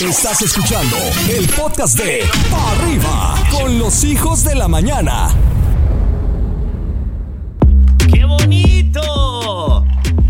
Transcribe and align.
Estás 0.00 0.42
escuchando 0.42 0.96
el 1.30 1.48
podcast 1.48 1.98
de 1.98 2.28
Pa' 2.50 2.72
Arriba 2.72 3.34
con 3.50 3.78
los 3.78 4.04
hijos 4.04 4.44
de 4.44 4.54
la 4.54 4.68
mañana. 4.68 5.30
¡Qué 8.12 8.24
bonito! 8.26 9.86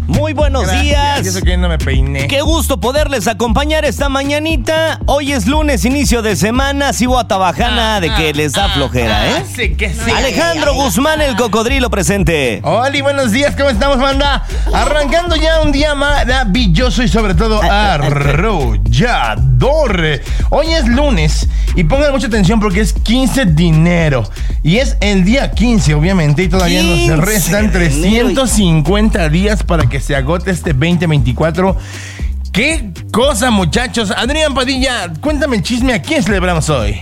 Muy 0.07 0.35
buenos 0.35 0.63
Gracias, 0.63 0.83
días. 0.83 1.25
y 1.25 1.29
eso 1.29 1.43
que 1.43 1.57
no 1.57 1.69
me 1.69 1.79
peiné. 1.79 2.29
Qué 2.29 2.41
gusto 2.43 2.81
poderles 2.81 3.27
acompañar 3.27 3.85
esta 3.85 4.09
mañanita. 4.09 5.01
Hoy 5.07 5.33
es 5.33 5.47
lunes, 5.47 5.85
inicio 5.85 6.23
de 6.23 6.37
semana. 6.37 6.93
Sigo 6.93 7.19
a 7.19 7.27
Tabajana 7.27 8.01
de 8.01 8.15
que 8.15 8.33
les 8.33 8.53
da 8.53 8.69
flojera, 8.69 9.29
¿eh? 9.29 9.35
Ah, 9.39 9.45
sí 9.53 9.75
que 9.75 9.93
sí. 9.93 10.11
Alejandro 10.15 10.75
Guzmán, 10.75 11.21
el 11.23 11.35
cocodrilo 11.37 11.91
presente. 11.91 12.61
Hola 12.63 12.97
y 12.97 13.01
buenos 13.01 13.33
días, 13.33 13.57
¿cómo 13.57 13.69
estamos, 13.69 13.99
banda? 13.99 14.47
Arrancando 14.73 15.35
ya 15.35 15.61
un 15.61 15.73
día 15.73 15.97
maravilloso 15.97 17.03
y 17.03 17.09
sobre 17.09 17.35
todo 17.35 17.61
arrollador. 19.05 20.21
Hoy 20.51 20.67
es 20.73 20.87
lunes 20.89 21.49
y 21.75 21.85
pongan 21.85 22.13
mucha 22.13 22.27
atención 22.27 22.61
porque 22.61 22.81
es 22.81 22.93
15 22.93 23.47
dinero. 23.47 24.29
Y 24.63 24.77
es 24.79 24.97
el 25.01 25.25
día 25.25 25.51
15, 25.51 25.95
obviamente, 25.95 26.43
y 26.45 26.49
todavía 26.49 26.81
15 26.81 27.09
nos 27.17 27.25
restan 27.25 27.73
de 27.73 27.87
enero 27.87 28.31
y- 28.31 28.35
350 28.35 29.29
días 29.29 29.63
para 29.63 29.89
que 29.89 30.01
se 30.01 30.17
agote 30.17 30.51
este 30.51 30.73
2024. 30.73 31.77
¿Qué 32.53 32.91
cosa, 33.13 33.51
muchachos? 33.51 34.11
Adrián 34.17 34.55
Padilla, 34.55 35.13
cuéntame 35.21 35.57
el 35.57 35.63
chisme, 35.63 35.93
¿a 35.93 36.01
quién 36.01 36.23
celebramos 36.23 36.71
hoy? 36.71 37.01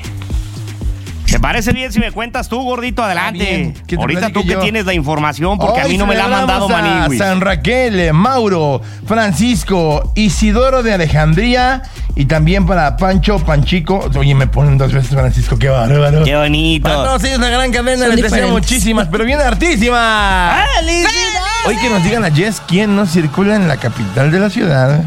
¿Te 1.34 1.40
parece 1.40 1.72
bien 1.72 1.92
si 1.92 1.98
me 1.98 2.12
cuentas 2.12 2.48
tú, 2.48 2.62
gordito? 2.62 3.02
Adelante. 3.02 3.74
Ahorita 3.98 4.30
tú 4.30 4.42
que 4.44 4.52
yo. 4.52 4.60
tienes 4.60 4.86
la 4.86 4.94
información 4.94 5.58
porque 5.58 5.80
a 5.80 5.84
Hoy 5.86 5.90
mí 5.90 5.98
no 5.98 6.06
me 6.06 6.14
la 6.14 6.26
ha 6.26 6.28
mandado 6.28 6.68
Manigüis. 6.68 7.18
San 7.18 7.40
Raquel, 7.40 7.98
eh, 7.98 8.12
Mauro, 8.12 8.80
Francisco, 9.04 10.12
Isidoro 10.14 10.84
de 10.84 10.92
Alejandría 10.92 11.82
y 12.14 12.26
también 12.26 12.66
para 12.66 12.96
Pancho, 12.96 13.40
Panchico. 13.40 14.08
Oye, 14.16 14.32
me 14.36 14.46
ponen 14.46 14.78
dos 14.78 14.92
veces 14.92 15.10
Francisco, 15.10 15.58
qué 15.58 15.70
bárbaro. 15.70 16.22
Qué 16.22 16.36
bonito. 16.36 16.84
Para 16.84 17.02
todos 17.02 17.24
ellos 17.24 17.40
la 17.40 17.48
gran 17.48 17.72
cadena, 17.72 18.06
les 18.06 18.22
deseo 18.22 18.50
muchísimas, 18.50 19.08
pero 19.08 19.24
bien 19.24 19.40
hartísimas. 19.40 20.68
¡Felicidades! 20.78 21.66
Hoy 21.66 21.76
que 21.78 21.90
nos 21.90 22.04
digan 22.04 22.24
a 22.24 22.30
Jess 22.30 22.62
quién 22.64 22.94
no 22.94 23.06
circula 23.06 23.56
en 23.56 23.66
la 23.66 23.76
capital 23.78 24.30
de 24.30 24.38
la 24.38 24.50
ciudad. 24.50 25.02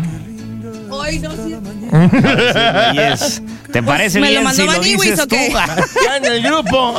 Ay, 1.01 1.19
no, 1.19 1.31
sí. 1.31 1.55
Yes. 2.93 3.41
¿Te 3.71 3.83
parece 3.83 4.19
¿me 4.19 4.27
lo 4.27 4.31
bien 4.31 4.43
mandó 4.43 4.61
si 4.61 4.67
lo 4.77 4.79
dices 4.81 5.19
tú? 5.27 5.35
qué? 5.35 5.51
Ya 6.05 6.17
en 6.17 6.25
el 6.25 6.43
grupo. 6.43 6.95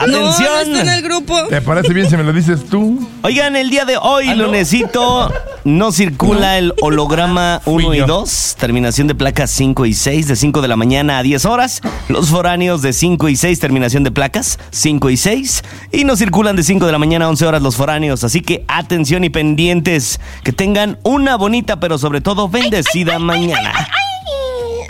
No, 0.00 0.06
no 0.06 0.28
Atención. 0.30 0.76
está 0.76 0.80
en 0.82 0.88
el 0.88 1.02
grupo. 1.02 1.46
¿Te 1.48 1.60
parece 1.62 1.92
bien 1.94 2.08
si 2.10 2.16
me 2.16 2.24
lo 2.24 2.32
dices 2.32 2.64
tú? 2.68 3.08
Oigan, 3.22 3.56
el 3.56 3.70
día 3.70 3.84
de 3.84 3.96
hoy, 3.96 4.28
¿Ah, 4.28 4.34
no? 4.34 4.46
lunesito, 4.46 5.32
no 5.64 5.92
circula 5.92 6.58
el 6.58 6.74
holograma 6.82 7.60
Fui 7.64 7.84
1 7.84 7.94
y 7.94 7.98
yo. 7.98 8.06
2, 8.06 8.56
terminación 8.58 9.06
de 9.06 9.14
placas 9.14 9.50
5 9.52 9.86
y 9.86 9.94
6, 9.94 10.26
de 10.28 10.36
5 10.36 10.62
de 10.62 10.68
la 10.68 10.76
mañana 10.76 11.18
a 11.18 11.22
10 11.22 11.44
horas. 11.46 11.80
Los 12.08 12.28
foráneos 12.28 12.82
de 12.82 12.92
5 12.92 13.28
y 13.28 13.36
6, 13.36 13.60
terminación 13.60 14.04
de 14.04 14.10
placas 14.10 14.58
5 14.70 15.10
y 15.10 15.16
6. 15.16 15.62
Y 15.92 16.04
no 16.04 16.16
circulan 16.16 16.56
de 16.56 16.62
5 16.64 16.84
de 16.86 16.92
la 16.92 16.98
mañana 16.98 17.26
a 17.26 17.28
11 17.28 17.46
horas 17.46 17.62
los 17.62 17.76
foráneos. 17.76 18.24
Así 18.24 18.40
que 18.40 18.64
atención 18.68 19.24
y 19.24 19.30
pendientes. 19.30 20.20
Que 20.42 20.52
tengan 20.52 20.98
una 21.02 21.36
bonita, 21.36 21.80
pero 21.80 21.98
sobre 21.98 22.20
todo 22.20 22.48
bendecida 22.48 23.18
mañana. 23.18 23.72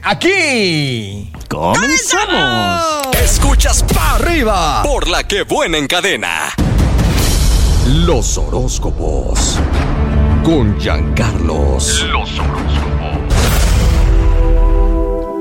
Aquí. 0.06 1.32
¡Comenzamos! 1.48 3.06
Escuchas 3.22 3.82
Pa' 3.84 4.16
Arriba 4.16 4.82
por 4.82 5.08
la 5.08 5.26
que 5.26 5.44
buena 5.44 5.78
en 5.78 5.86
cadena. 5.86 6.52
Los 7.88 8.36
horóscopos. 8.36 9.58
Con 10.44 10.78
Giancarlos. 10.78 12.06
Los 12.12 12.30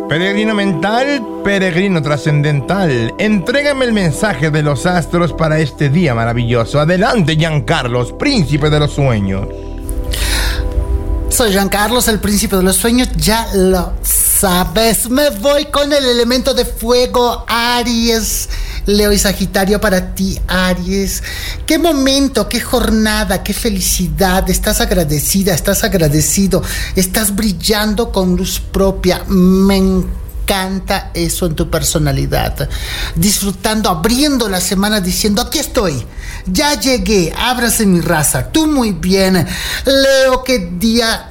Peregrino 0.08 0.56
mental, 0.56 1.22
peregrino 1.44 2.02
trascendental, 2.02 3.16
entrégame 3.18 3.84
el 3.84 3.92
mensaje 3.92 4.50
de 4.50 4.62
los 4.64 4.86
astros 4.86 5.34
para 5.34 5.60
este 5.60 5.90
día 5.90 6.16
maravilloso. 6.16 6.80
Adelante, 6.80 7.36
Giancarlos, 7.36 8.14
príncipe 8.14 8.70
de 8.70 8.80
los 8.80 8.94
sueños. 8.94 9.46
Soy 11.28 11.52
Giancarlos, 11.52 12.08
el 12.08 12.20
príncipe 12.20 12.56
de 12.56 12.64
los 12.64 12.78
sueños, 12.78 13.10
ya 13.18 13.48
lo 13.56 13.92
sabes. 14.44 15.10
Me 15.10 15.30
voy 15.30 15.68
con 15.68 15.94
el 15.94 16.04
elemento 16.04 16.54
de 16.54 16.66
fuego, 16.66 17.46
Aries. 17.48 18.50
Leo 18.86 19.14
y 19.14 19.18
Sagitario 19.18 19.80
para 19.80 20.14
ti, 20.14 20.38
Aries. 20.50 21.24
Qué 21.66 21.80
momento, 21.80 22.50
qué 22.50 22.60
jornada, 22.60 23.42
qué 23.42 23.54
felicidad. 23.54 24.50
Estás 24.50 24.82
agradecida, 24.82 25.54
estás 25.54 25.86
agradecido. 25.86 26.62
Estás 26.98 27.34
brillando 27.34 28.12
con 28.12 28.36
luz 28.36 28.60
propia. 28.60 29.24
Me 29.30 29.78
encanta 29.78 31.12
eso 31.14 31.46
en 31.46 31.56
tu 31.56 31.70
personalidad. 31.70 32.68
Disfrutando, 33.16 33.90
abriendo 33.90 34.50
la 34.50 34.60
semana 34.60 35.00
diciendo, 35.00 35.42
aquí 35.42 35.60
estoy. 35.60 36.06
Ya 36.48 36.78
llegué, 36.78 37.34
ábrase 37.38 37.86
mi 37.86 38.02
raza. 38.02 38.52
Tú 38.52 38.68
muy 38.68 38.92
bien. 38.92 39.48
Leo, 39.86 40.44
qué 40.44 40.70
día 40.78 41.30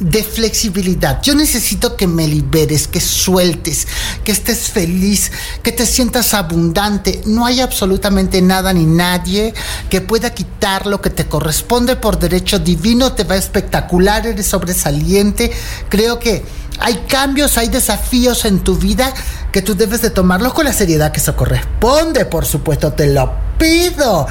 de 0.00 0.24
flexibilidad. 0.24 1.20
Yo 1.22 1.34
necesito 1.34 1.94
que 1.94 2.06
me 2.06 2.26
liberes, 2.26 2.88
que 2.88 3.00
sueltes, 3.00 3.86
que 4.24 4.32
estés 4.32 4.70
feliz, 4.70 5.30
que 5.62 5.72
te 5.72 5.86
sientas 5.86 6.34
abundante. 6.34 7.20
No 7.26 7.46
hay 7.46 7.60
absolutamente 7.60 8.42
nada 8.42 8.72
ni 8.72 8.86
nadie 8.86 9.54
que 9.90 10.00
pueda 10.00 10.34
quitar 10.34 10.86
lo 10.86 11.00
que 11.00 11.10
te 11.10 11.26
corresponde 11.26 11.96
por 11.96 12.18
derecho 12.18 12.58
divino. 12.58 13.12
Te 13.12 13.24
va 13.24 13.36
espectacular, 13.36 14.26
eres 14.26 14.46
sobresaliente. 14.46 15.52
Creo 15.90 16.18
que 16.18 16.44
hay 16.80 17.04
cambios, 17.06 17.58
hay 17.58 17.68
desafíos 17.68 18.46
en 18.46 18.60
tu 18.60 18.76
vida 18.76 19.12
que 19.52 19.60
tú 19.60 19.74
debes 19.74 20.00
de 20.00 20.10
tomarlos 20.10 20.54
con 20.54 20.64
la 20.64 20.72
seriedad 20.72 21.12
que 21.12 21.20
eso 21.20 21.36
corresponde, 21.36 22.24
por 22.24 22.46
supuesto, 22.46 22.92
te 22.94 23.06
lo 23.08 23.34
pido. 23.58 24.26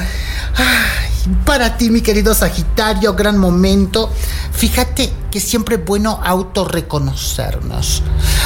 Ay, 0.55 1.08
para 1.45 1.77
ti, 1.77 1.89
mi 1.89 2.01
querido 2.01 2.33
Sagitario, 2.33 3.13
gran 3.13 3.37
momento. 3.37 4.11
Fíjate 4.51 5.11
que 5.31 5.39
siempre 5.39 5.75
es 5.75 5.85
bueno 5.85 6.19
autorreconocernos. 6.23 8.03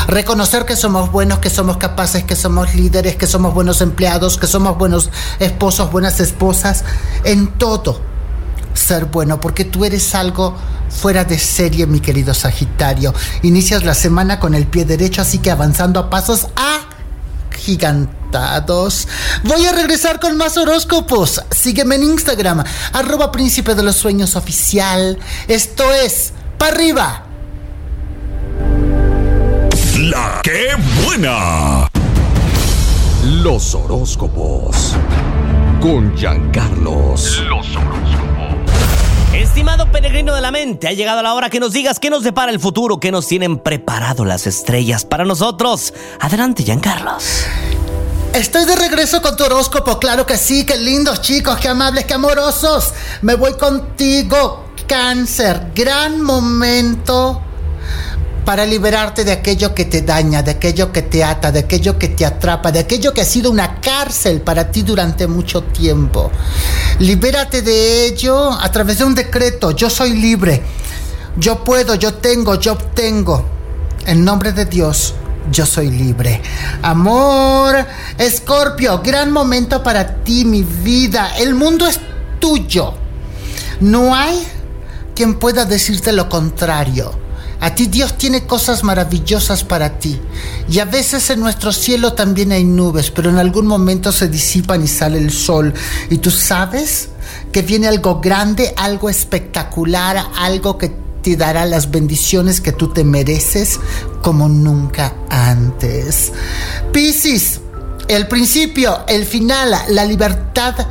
Reconocer 0.07 0.65
que 0.65 0.75
somos 0.75 1.11
buenos, 1.11 1.39
que 1.39 1.49
somos 1.49 1.77
capaces, 1.77 2.23
que 2.23 2.35
somos 2.35 2.75
líderes, 2.75 3.15
que 3.15 3.27
somos 3.27 3.53
buenos 3.53 3.81
empleados, 3.81 4.37
que 4.37 4.47
somos 4.47 4.77
buenos 4.77 5.09
esposos, 5.39 5.91
buenas 5.91 6.19
esposas, 6.19 6.83
en 7.23 7.47
todo 7.47 8.01
ser 8.73 9.05
bueno, 9.05 9.39
porque 9.39 9.65
tú 9.65 9.85
eres 9.85 10.15
algo 10.15 10.55
fuera 10.89 11.23
de 11.25 11.39
serie, 11.39 11.87
mi 11.87 11.99
querido 11.99 12.33
Sagitario. 12.33 13.13
Inicias 13.41 13.83
la 13.83 13.93
semana 13.93 14.39
con 14.39 14.53
el 14.53 14.67
pie 14.67 14.85
derecho, 14.85 15.21
así 15.21 15.39
que 15.39 15.51
avanzando 15.51 15.99
a 15.99 16.09
pasos 16.09 16.47
agigantados. 17.53 19.07
Voy 19.43 19.65
a 19.65 19.71
regresar 19.71 20.19
con 20.19 20.37
más 20.37 20.57
horóscopos. 20.57 21.41
Sígueme 21.51 21.95
en 21.95 22.03
Instagram, 22.03 22.63
arroba 22.91 23.31
príncipe 23.31 23.75
de 23.75 23.83
los 23.83 23.95
sueños 23.95 24.35
oficial. 24.35 25.17
Esto 25.47 25.91
es, 25.93 26.33
pa' 26.57 26.67
arriba. 26.67 27.25
La 29.99 30.41
que 30.43 30.69
buena. 31.05 31.89
Los 33.23 33.73
horóscopos. 33.75 34.95
Con 35.79 36.15
Giancarlos. 36.15 37.41
Los 37.47 37.75
Estimado 39.53 39.91
peregrino 39.91 40.33
de 40.33 40.41
la 40.41 40.49
mente, 40.49 40.87
ha 40.87 40.93
llegado 40.93 41.21
la 41.21 41.35
hora 41.35 41.47
que 41.47 41.59
nos 41.59 41.73
digas 41.73 41.99
qué 41.99 42.09
nos 42.09 42.23
depara 42.23 42.51
el 42.51 42.59
futuro, 42.59 42.99
qué 42.99 43.11
nos 43.11 43.27
tienen 43.27 43.59
preparado 43.59 44.25
las 44.25 44.47
estrellas 44.47 45.05
para 45.05 45.25
nosotros. 45.25 45.93
Adelante, 46.19 46.63
Giancarlos. 46.63 47.45
Estoy 48.33 48.65
de 48.65 48.75
regreso 48.75 49.21
con 49.21 49.37
tu 49.37 49.43
horóscopo, 49.43 49.99
claro 49.99 50.25
que 50.25 50.37
sí, 50.37 50.65
qué 50.65 50.75
lindos 50.75 51.21
chicos, 51.21 51.59
qué 51.59 51.67
amables, 51.67 52.05
qué 52.05 52.15
amorosos. 52.15 52.95
Me 53.21 53.35
voy 53.35 53.53
contigo, 53.53 54.69
cáncer, 54.87 55.67
gran 55.75 56.19
momento 56.19 57.39
para 58.45 58.65
liberarte 58.65 59.23
de 59.23 59.31
aquello 59.31 59.73
que 59.73 59.85
te 59.85 60.01
daña, 60.01 60.43
de 60.43 60.51
aquello 60.51 60.91
que 60.91 61.01
te 61.01 61.23
ata, 61.23 61.51
de 61.51 61.59
aquello 61.59 61.97
que 61.97 62.09
te 62.09 62.25
atrapa, 62.25 62.71
de 62.71 62.79
aquello 62.79 63.13
que 63.13 63.21
ha 63.21 63.25
sido 63.25 63.49
una 63.49 63.79
cárcel 63.79 64.41
para 64.41 64.69
ti 64.69 64.81
durante 64.81 65.27
mucho 65.27 65.63
tiempo. 65.63 66.29
Libérate 66.99 67.61
de 67.61 68.05
ello 68.05 68.51
a 68.51 68.69
través 68.71 68.99
de 68.99 69.05
un 69.05 69.15
decreto. 69.15 69.71
Yo 69.71 69.89
soy 69.89 70.13
libre. 70.13 70.61
Yo 71.37 71.63
puedo, 71.63 71.95
yo 71.95 72.15
tengo, 72.15 72.55
yo 72.55 72.73
obtengo. 72.73 73.45
En 74.05 74.25
nombre 74.25 74.51
de 74.51 74.65
Dios, 74.65 75.15
yo 75.51 75.65
soy 75.65 75.89
libre. 75.89 76.41
Amor, 76.81 77.85
Escorpio, 78.17 79.01
gran 79.01 79.31
momento 79.31 79.81
para 79.81 80.23
ti, 80.23 80.43
mi 80.43 80.63
vida. 80.63 81.31
El 81.37 81.55
mundo 81.55 81.87
es 81.87 81.99
tuyo. 82.39 82.93
No 83.79 84.13
hay 84.13 84.45
quien 85.15 85.35
pueda 85.35 85.65
decirte 85.65 86.11
lo 86.11 86.27
contrario. 86.27 87.22
A 87.63 87.73
ti 87.73 87.85
Dios 87.85 88.17
tiene 88.17 88.45
cosas 88.45 88.83
maravillosas 88.83 89.63
para 89.63 89.97
ti. 89.97 90.19
Y 90.69 90.79
a 90.79 90.85
veces 90.85 91.29
en 91.29 91.39
nuestro 91.39 91.71
cielo 91.71 92.11
también 92.11 92.51
hay 92.51 92.65
nubes, 92.65 93.09
pero 93.09 93.29
en 93.29 93.37
algún 93.37 93.67
momento 93.67 94.11
se 94.11 94.27
disipan 94.27 94.83
y 94.83 94.87
sale 94.89 95.17
el 95.17 95.31
sol. 95.31 95.73
Y 96.09 96.17
tú 96.17 96.29
sabes 96.29 97.07
que 97.53 97.61
viene 97.61 97.87
algo 97.87 98.19
grande, 98.19 98.73
algo 98.75 99.09
espectacular, 99.09 100.25
algo 100.35 100.77
que 100.77 100.93
te 101.21 101.37
dará 101.37 101.65
las 101.65 101.89
bendiciones 101.89 102.59
que 102.59 102.73
tú 102.73 102.89
te 102.89 103.05
mereces 103.05 103.79
como 104.21 104.49
nunca 104.49 105.13
antes. 105.29 106.33
Piscis, 106.91 107.61
el 108.09 108.27
principio, 108.27 109.05
el 109.07 109.25
final, 109.25 109.73
la 109.87 110.03
libertad 110.03 110.85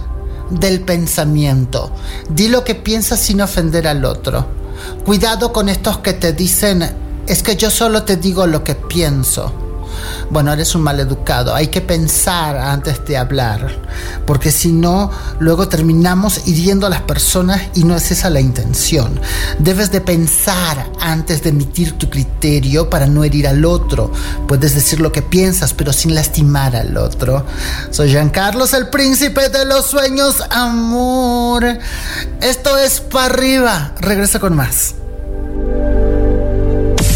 del 0.48 0.80
pensamiento. 0.80 1.92
Di 2.30 2.48
lo 2.48 2.64
que 2.64 2.74
piensas 2.74 3.20
sin 3.20 3.42
ofender 3.42 3.86
al 3.86 4.06
otro. 4.06 4.61
Cuidado 5.04 5.52
con 5.52 5.68
estos 5.68 5.98
que 5.98 6.12
te 6.12 6.32
dicen, 6.32 6.88
es 7.26 7.42
que 7.42 7.56
yo 7.56 7.70
solo 7.70 8.02
te 8.04 8.16
digo 8.16 8.46
lo 8.46 8.62
que 8.64 8.74
pienso. 8.74 9.71
Bueno, 10.30 10.52
eres 10.52 10.74
un 10.74 10.82
maleducado. 10.82 11.54
Hay 11.54 11.68
que 11.68 11.80
pensar 11.80 12.56
antes 12.56 13.04
de 13.04 13.16
hablar, 13.16 13.68
porque 14.26 14.50
si 14.50 14.72
no, 14.72 15.10
luego 15.38 15.68
terminamos 15.68 16.46
hiriendo 16.46 16.86
a 16.86 16.90
las 16.90 17.02
personas 17.02 17.60
y 17.74 17.84
no 17.84 17.96
es 17.96 18.10
esa 18.10 18.30
la 18.30 18.40
intención. 18.40 19.20
Debes 19.58 19.90
de 19.90 20.00
pensar 20.00 20.90
antes 21.00 21.42
de 21.42 21.50
emitir 21.50 21.92
tu 21.98 22.08
criterio 22.08 22.88
para 22.88 23.06
no 23.06 23.24
herir 23.24 23.46
al 23.48 23.64
otro. 23.64 24.12
Puedes 24.48 24.74
decir 24.74 25.00
lo 25.00 25.12
que 25.12 25.22
piensas, 25.22 25.74
pero 25.74 25.92
sin 25.92 26.14
lastimar 26.14 26.76
al 26.76 26.96
otro. 26.96 27.44
Soy 27.90 28.10
Giancarlos, 28.10 28.72
el 28.74 28.88
príncipe 28.88 29.48
de 29.48 29.64
los 29.64 29.86
sueños, 29.86 30.42
amor. 30.50 31.64
Esto 32.40 32.78
es 32.78 33.00
para 33.00 33.26
arriba. 33.26 33.92
Regresa 34.00 34.38
con 34.38 34.56
más. 34.56 34.94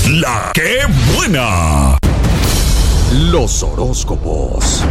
La 0.08 0.50
que 0.54 0.80
buena. 1.14 1.85
Los 3.16 3.62
horóscopos. 3.62 4.84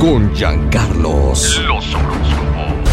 Con 0.00 0.34
Giancarlos. 0.34 1.62
Los 1.62 1.94
horóscopos. 1.94 2.90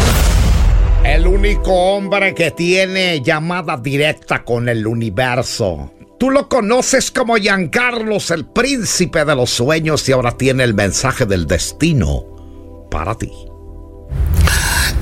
El 1.04 1.26
único 1.26 1.72
hombre 1.72 2.36
que 2.36 2.52
tiene 2.52 3.20
llamada 3.20 3.76
directa 3.76 4.44
con 4.44 4.68
el 4.68 4.86
universo. 4.86 5.90
Tú 6.20 6.30
lo 6.30 6.48
conoces 6.48 7.10
como 7.10 7.34
Giancarlos, 7.34 8.30
el 8.30 8.46
príncipe 8.46 9.24
de 9.24 9.34
los 9.34 9.50
sueños, 9.50 10.08
y 10.08 10.12
ahora 10.12 10.30
tiene 10.30 10.62
el 10.62 10.74
mensaje 10.74 11.26
del 11.26 11.48
destino 11.48 12.86
para 12.92 13.16
ti. 13.16 13.32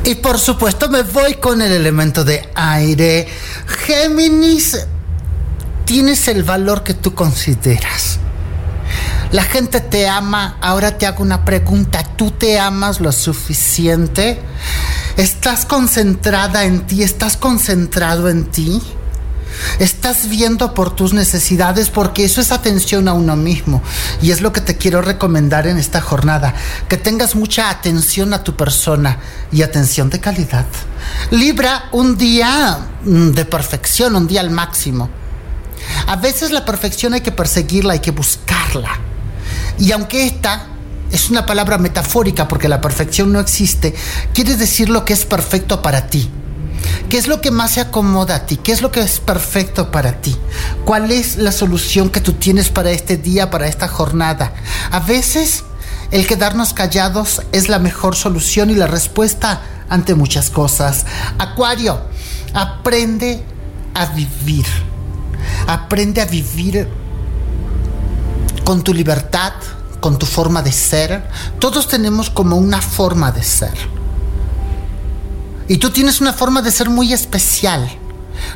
Y 0.04 0.14
por 0.14 0.38
supuesto 0.38 0.88
me 0.88 1.02
voy 1.02 1.34
con 1.34 1.60
el 1.60 1.72
elemento 1.72 2.24
de 2.24 2.48
aire. 2.54 3.28
Géminis, 3.66 4.86
tienes 5.84 6.26
el 6.28 6.42
valor 6.42 6.82
que 6.82 6.94
tú 6.94 7.12
consideras. 7.12 8.18
La 9.32 9.44
gente 9.44 9.80
te 9.80 10.06
ama. 10.08 10.58
Ahora 10.60 10.98
te 10.98 11.06
hago 11.06 11.22
una 11.22 11.44
pregunta. 11.44 12.04
¿Tú 12.04 12.30
te 12.30 12.60
amas 12.60 13.00
lo 13.00 13.12
suficiente? 13.12 14.38
¿Estás 15.16 15.64
concentrada 15.64 16.64
en 16.64 16.86
ti? 16.86 17.02
¿Estás 17.02 17.38
concentrado 17.38 18.28
en 18.28 18.44
ti? 18.44 18.82
Estás 19.78 20.28
viendo 20.28 20.74
por 20.74 20.94
tus 20.94 21.14
necesidades 21.14 21.88
porque 21.88 22.24
eso 22.24 22.42
es 22.42 22.52
atención 22.52 23.08
a 23.08 23.14
uno 23.14 23.34
mismo. 23.34 23.82
Y 24.20 24.32
es 24.32 24.42
lo 24.42 24.52
que 24.52 24.60
te 24.60 24.76
quiero 24.76 25.00
recomendar 25.00 25.66
en 25.66 25.78
esta 25.78 26.02
jornada. 26.02 26.54
Que 26.88 26.98
tengas 26.98 27.34
mucha 27.34 27.70
atención 27.70 28.34
a 28.34 28.44
tu 28.44 28.54
persona 28.54 29.18
y 29.50 29.62
atención 29.62 30.10
de 30.10 30.20
calidad. 30.20 30.66
Libra 31.30 31.88
un 31.92 32.18
día 32.18 32.80
mm, 33.04 33.30
de 33.30 33.46
perfección, 33.46 34.14
un 34.14 34.26
día 34.26 34.42
al 34.42 34.50
máximo. 34.50 35.08
A 36.06 36.16
veces 36.16 36.50
la 36.50 36.66
perfección 36.66 37.14
hay 37.14 37.22
que 37.22 37.32
perseguirla, 37.32 37.94
hay 37.94 38.00
que 38.00 38.10
buscarla. 38.10 39.11
Y 39.78 39.92
aunque 39.92 40.26
esta 40.26 40.66
es 41.10 41.30
una 41.30 41.46
palabra 41.46 41.78
metafórica 41.78 42.48
porque 42.48 42.68
la 42.68 42.80
perfección 42.80 43.32
no 43.32 43.40
existe, 43.40 43.94
quiere 44.32 44.56
decir 44.56 44.88
lo 44.88 45.04
que 45.04 45.12
es 45.12 45.24
perfecto 45.24 45.82
para 45.82 46.06
ti. 46.06 46.30
¿Qué 47.08 47.18
es 47.18 47.28
lo 47.28 47.40
que 47.40 47.50
más 47.50 47.72
se 47.72 47.80
acomoda 47.80 48.36
a 48.36 48.46
ti? 48.46 48.56
¿Qué 48.56 48.72
es 48.72 48.80
lo 48.80 48.90
que 48.90 49.00
es 49.00 49.20
perfecto 49.20 49.90
para 49.90 50.20
ti? 50.20 50.36
¿Cuál 50.84 51.10
es 51.10 51.36
la 51.36 51.52
solución 51.52 52.08
que 52.08 52.20
tú 52.20 52.32
tienes 52.32 52.70
para 52.70 52.90
este 52.90 53.18
día, 53.18 53.50
para 53.50 53.68
esta 53.68 53.86
jornada? 53.86 54.54
A 54.90 55.00
veces 55.00 55.64
el 56.10 56.26
quedarnos 56.26 56.72
callados 56.72 57.42
es 57.52 57.68
la 57.68 57.78
mejor 57.78 58.16
solución 58.16 58.70
y 58.70 58.74
la 58.74 58.86
respuesta 58.86 59.62
ante 59.88 60.14
muchas 60.14 60.48
cosas. 60.48 61.04
Acuario, 61.38 62.00
aprende 62.54 63.44
a 63.94 64.06
vivir. 64.06 64.66
Aprende 65.66 66.22
a 66.22 66.24
vivir 66.24 66.88
con 68.64 68.82
tu 68.82 68.94
libertad, 68.94 69.52
con 70.00 70.18
tu 70.18 70.26
forma 70.26 70.62
de 70.62 70.72
ser. 70.72 71.22
Todos 71.58 71.88
tenemos 71.88 72.30
como 72.30 72.56
una 72.56 72.80
forma 72.80 73.32
de 73.32 73.42
ser. 73.42 73.74
Y 75.68 75.78
tú 75.78 75.90
tienes 75.90 76.20
una 76.20 76.32
forma 76.32 76.60
de 76.62 76.70
ser 76.70 76.90
muy 76.90 77.12
especial. 77.12 77.90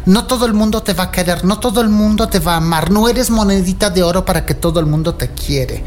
No 0.04 0.26
todo 0.26 0.46
el 0.46 0.54
mundo 0.54 0.82
te 0.82 0.92
va 0.92 1.04
a 1.04 1.10
querer, 1.10 1.44
no 1.44 1.58
todo 1.58 1.80
el 1.80 1.88
mundo 1.88 2.28
te 2.28 2.40
va 2.40 2.54
a 2.54 2.56
amar. 2.56 2.90
No 2.90 3.08
eres 3.08 3.30
monedita 3.30 3.90
de 3.90 4.02
oro 4.02 4.24
para 4.24 4.44
que 4.44 4.54
todo 4.54 4.80
el 4.80 4.86
mundo 4.86 5.14
te 5.14 5.30
quiere. 5.30 5.84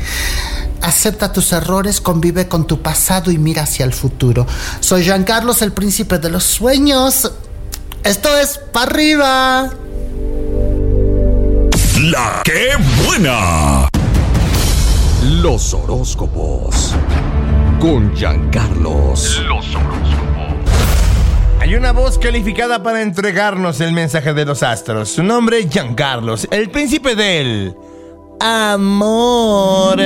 Acepta 0.81 1.33
tus 1.33 1.51
errores, 1.51 1.99
convive 1.99 2.47
con 2.47 2.65
tu 2.65 2.81
pasado 2.81 3.31
y 3.31 3.37
mira 3.37 3.63
hacia 3.63 3.85
el 3.85 3.93
futuro. 3.93 4.47
Soy 4.79 5.03
Jean 5.03 5.23
Carlos, 5.23 5.61
el 5.61 5.73
príncipe 5.73 6.19
de 6.19 6.29
los 6.29 6.43
sueños. 6.43 7.31
Esto 8.03 8.35
es 8.37 8.59
para 8.71 8.91
arriba. 8.91 9.69
La 12.01 12.43
buena. 13.05 13.78
Los 15.41 15.73
horóscopos. 15.73 16.93
Con 17.79 18.13
Giancarlos. 18.13 19.41
Los 19.47 19.73
horóscopos. 19.73 20.09
Hay 21.61 21.75
una 21.75 21.93
voz 21.93 22.17
calificada 22.19 22.83
para 22.83 23.01
entregarnos 23.01 23.79
el 23.79 23.93
mensaje 23.93 24.33
de 24.33 24.43
los 24.43 24.63
astros. 24.63 25.07
Su 25.07 25.23
nombre, 25.23 25.69
Giancarlos, 25.69 26.45
el 26.51 26.69
príncipe 26.69 27.15
del 27.15 27.73
amor. 28.41 30.01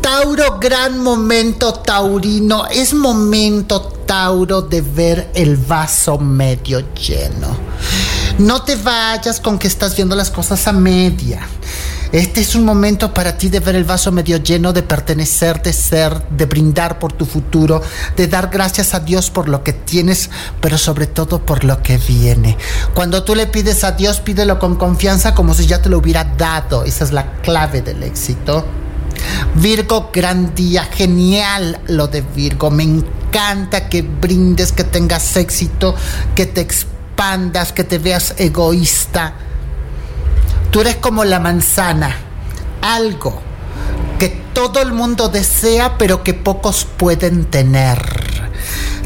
Tauro, 0.00 0.58
gran 0.58 0.98
momento 0.98 1.74
taurino. 1.74 2.66
Es 2.66 2.92
momento, 2.92 3.82
Tauro, 4.04 4.62
de 4.62 4.80
ver 4.80 5.30
el 5.32 5.56
vaso 5.56 6.18
medio 6.18 6.92
lleno. 6.92 7.56
No 8.38 8.62
te 8.62 8.74
vayas 8.74 9.38
con 9.38 9.60
que 9.60 9.68
estás 9.68 9.94
viendo 9.94 10.16
las 10.16 10.32
cosas 10.32 10.66
a 10.66 10.72
media. 10.72 11.46
Este 12.12 12.40
es 12.40 12.54
un 12.54 12.64
momento 12.64 13.12
para 13.12 13.36
ti 13.36 13.48
de 13.48 13.60
ver 13.60 13.74
el 13.74 13.84
vaso 13.84 14.12
medio 14.12 14.36
lleno, 14.36 14.72
de 14.72 14.82
pertenecer, 14.82 15.60
de 15.62 15.72
ser, 15.72 16.28
de 16.30 16.46
brindar 16.46 16.98
por 16.98 17.12
tu 17.12 17.26
futuro, 17.26 17.82
de 18.16 18.28
dar 18.28 18.48
gracias 18.48 18.94
a 18.94 19.00
Dios 19.00 19.30
por 19.30 19.48
lo 19.48 19.64
que 19.64 19.72
tienes, 19.72 20.30
pero 20.60 20.78
sobre 20.78 21.06
todo 21.06 21.44
por 21.44 21.64
lo 21.64 21.82
que 21.82 21.98
viene. 21.98 22.56
Cuando 22.94 23.24
tú 23.24 23.34
le 23.34 23.46
pides 23.46 23.82
a 23.84 23.92
Dios, 23.92 24.20
pídelo 24.20 24.58
con 24.58 24.76
confianza 24.76 25.34
como 25.34 25.52
si 25.54 25.66
ya 25.66 25.82
te 25.82 25.88
lo 25.88 25.98
hubiera 25.98 26.24
dado. 26.24 26.84
Esa 26.84 27.04
es 27.04 27.12
la 27.12 27.32
clave 27.42 27.82
del 27.82 28.02
éxito. 28.02 28.64
Virgo, 29.56 30.10
gran 30.12 30.54
día, 30.54 30.84
genial 30.84 31.80
lo 31.88 32.06
de 32.06 32.20
Virgo. 32.20 32.70
Me 32.70 32.84
encanta 32.84 33.88
que 33.88 34.02
brindes, 34.02 34.72
que 34.72 34.84
tengas 34.84 35.36
éxito, 35.36 35.94
que 36.34 36.46
te 36.46 36.60
expandas, 36.60 37.72
que 37.72 37.84
te 37.84 37.98
veas 37.98 38.34
egoísta. 38.38 39.34
Tú 40.76 40.82
eres 40.82 40.96
como 40.96 41.24
la 41.24 41.40
manzana, 41.40 42.14
algo 42.82 43.40
que 44.18 44.28
todo 44.52 44.82
el 44.82 44.92
mundo 44.92 45.30
desea, 45.30 45.96
pero 45.96 46.22
que 46.22 46.34
pocos 46.34 46.86
pueden 46.98 47.46
tener. 47.46 47.98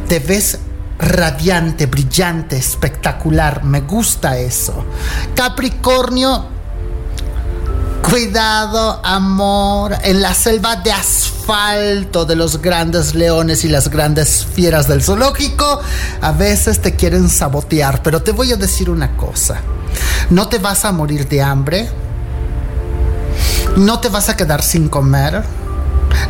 Te 0.08 0.18
ves 0.18 0.58
radiante, 0.98 1.86
brillante, 1.86 2.56
espectacular. 2.56 3.62
Me 3.62 3.82
gusta 3.82 4.36
eso. 4.36 4.84
Capricornio, 5.36 6.48
Cuidado, 8.02 9.00
amor, 9.04 9.94
en 10.02 10.22
la 10.22 10.34
selva 10.34 10.74
de 10.74 10.90
asfalto 10.90 12.24
de 12.24 12.34
los 12.34 12.60
grandes 12.60 13.14
leones 13.14 13.64
y 13.64 13.68
las 13.68 13.90
grandes 13.90 14.44
fieras 14.44 14.88
del 14.88 15.04
zoológico, 15.04 15.80
a 16.20 16.32
veces 16.32 16.82
te 16.82 16.96
quieren 16.96 17.28
sabotear, 17.28 18.02
pero 18.02 18.20
te 18.24 18.32
voy 18.32 18.50
a 18.50 18.56
decir 18.56 18.90
una 18.90 19.16
cosa. 19.16 19.60
No 20.30 20.48
te 20.48 20.58
vas 20.58 20.84
a 20.84 20.92
morir 20.92 21.28
de 21.28 21.42
hambre, 21.42 21.88
no 23.76 24.00
te 24.00 24.08
vas 24.08 24.28
a 24.28 24.36
quedar 24.36 24.62
sin 24.62 24.88
comer, 24.88 25.42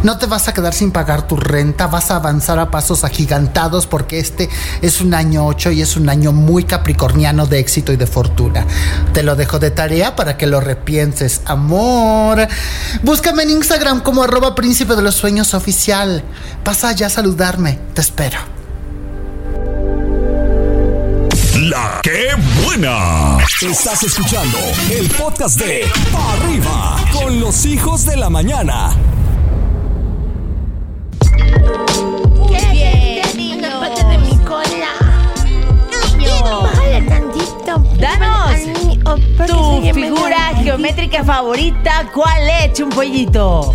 no 0.02 0.18
te 0.18 0.26
vas 0.26 0.48
a 0.48 0.54
quedar 0.54 0.72
sin 0.72 0.92
pagar 0.92 1.26
tu 1.26 1.36
renta, 1.36 1.86
vas 1.86 2.10
a 2.10 2.16
avanzar 2.16 2.58
a 2.58 2.70
pasos 2.70 3.04
agigantados 3.04 3.86
porque 3.86 4.18
este 4.18 4.48
es 4.80 5.00
un 5.00 5.14
año 5.14 5.46
8 5.46 5.72
y 5.72 5.82
es 5.82 5.96
un 5.96 6.08
año 6.08 6.32
muy 6.32 6.64
capricorniano 6.64 7.46
de 7.46 7.58
éxito 7.58 7.92
y 7.92 7.96
de 7.96 8.06
fortuna. 8.06 8.66
Te 9.12 9.22
lo 9.22 9.36
dejo 9.36 9.58
de 9.58 9.70
tarea 9.70 10.16
para 10.16 10.36
que 10.36 10.46
lo 10.46 10.60
repienses, 10.60 11.42
amor. 11.44 12.46
Búscame 13.02 13.42
en 13.42 13.50
Instagram 13.50 14.00
como 14.00 14.22
arroba 14.22 14.54
príncipe 14.54 14.96
de 14.96 15.02
los 15.02 15.16
sueños 15.16 15.52
oficial. 15.54 16.24
Pasa 16.64 16.92
ya 16.92 17.08
a 17.08 17.10
saludarme, 17.10 17.78
te 17.94 18.00
espero. 18.00 18.38
La 21.60 22.00
que 22.02 22.30
buena. 22.70 23.38
Estás 23.62 24.00
escuchando 24.04 24.58
el 24.92 25.08
podcast 25.10 25.58
de 25.58 25.90
Pa' 26.12 26.34
Arriba 26.34 26.96
con 27.12 27.40
los 27.40 27.64
hijos 27.66 28.06
de 28.06 28.16
la 28.16 28.30
mañana. 28.30 28.96
¡Qué 32.48 32.70
bien! 32.70 33.58
¡Una 33.58 33.80
parte 33.80 34.04
de 34.04 34.18
mi 34.18 34.36
cola! 34.44 34.92
¡Niño! 36.16 36.62
¡Bájale 36.62 37.02
tantito! 37.08 37.82
Tu 39.46 39.92
figura 39.92 40.52
geométrica 40.62 41.24
favorita, 41.24 42.08
¿cuál 42.14 42.48
es, 42.62 42.74
Chumpollito? 42.74 43.74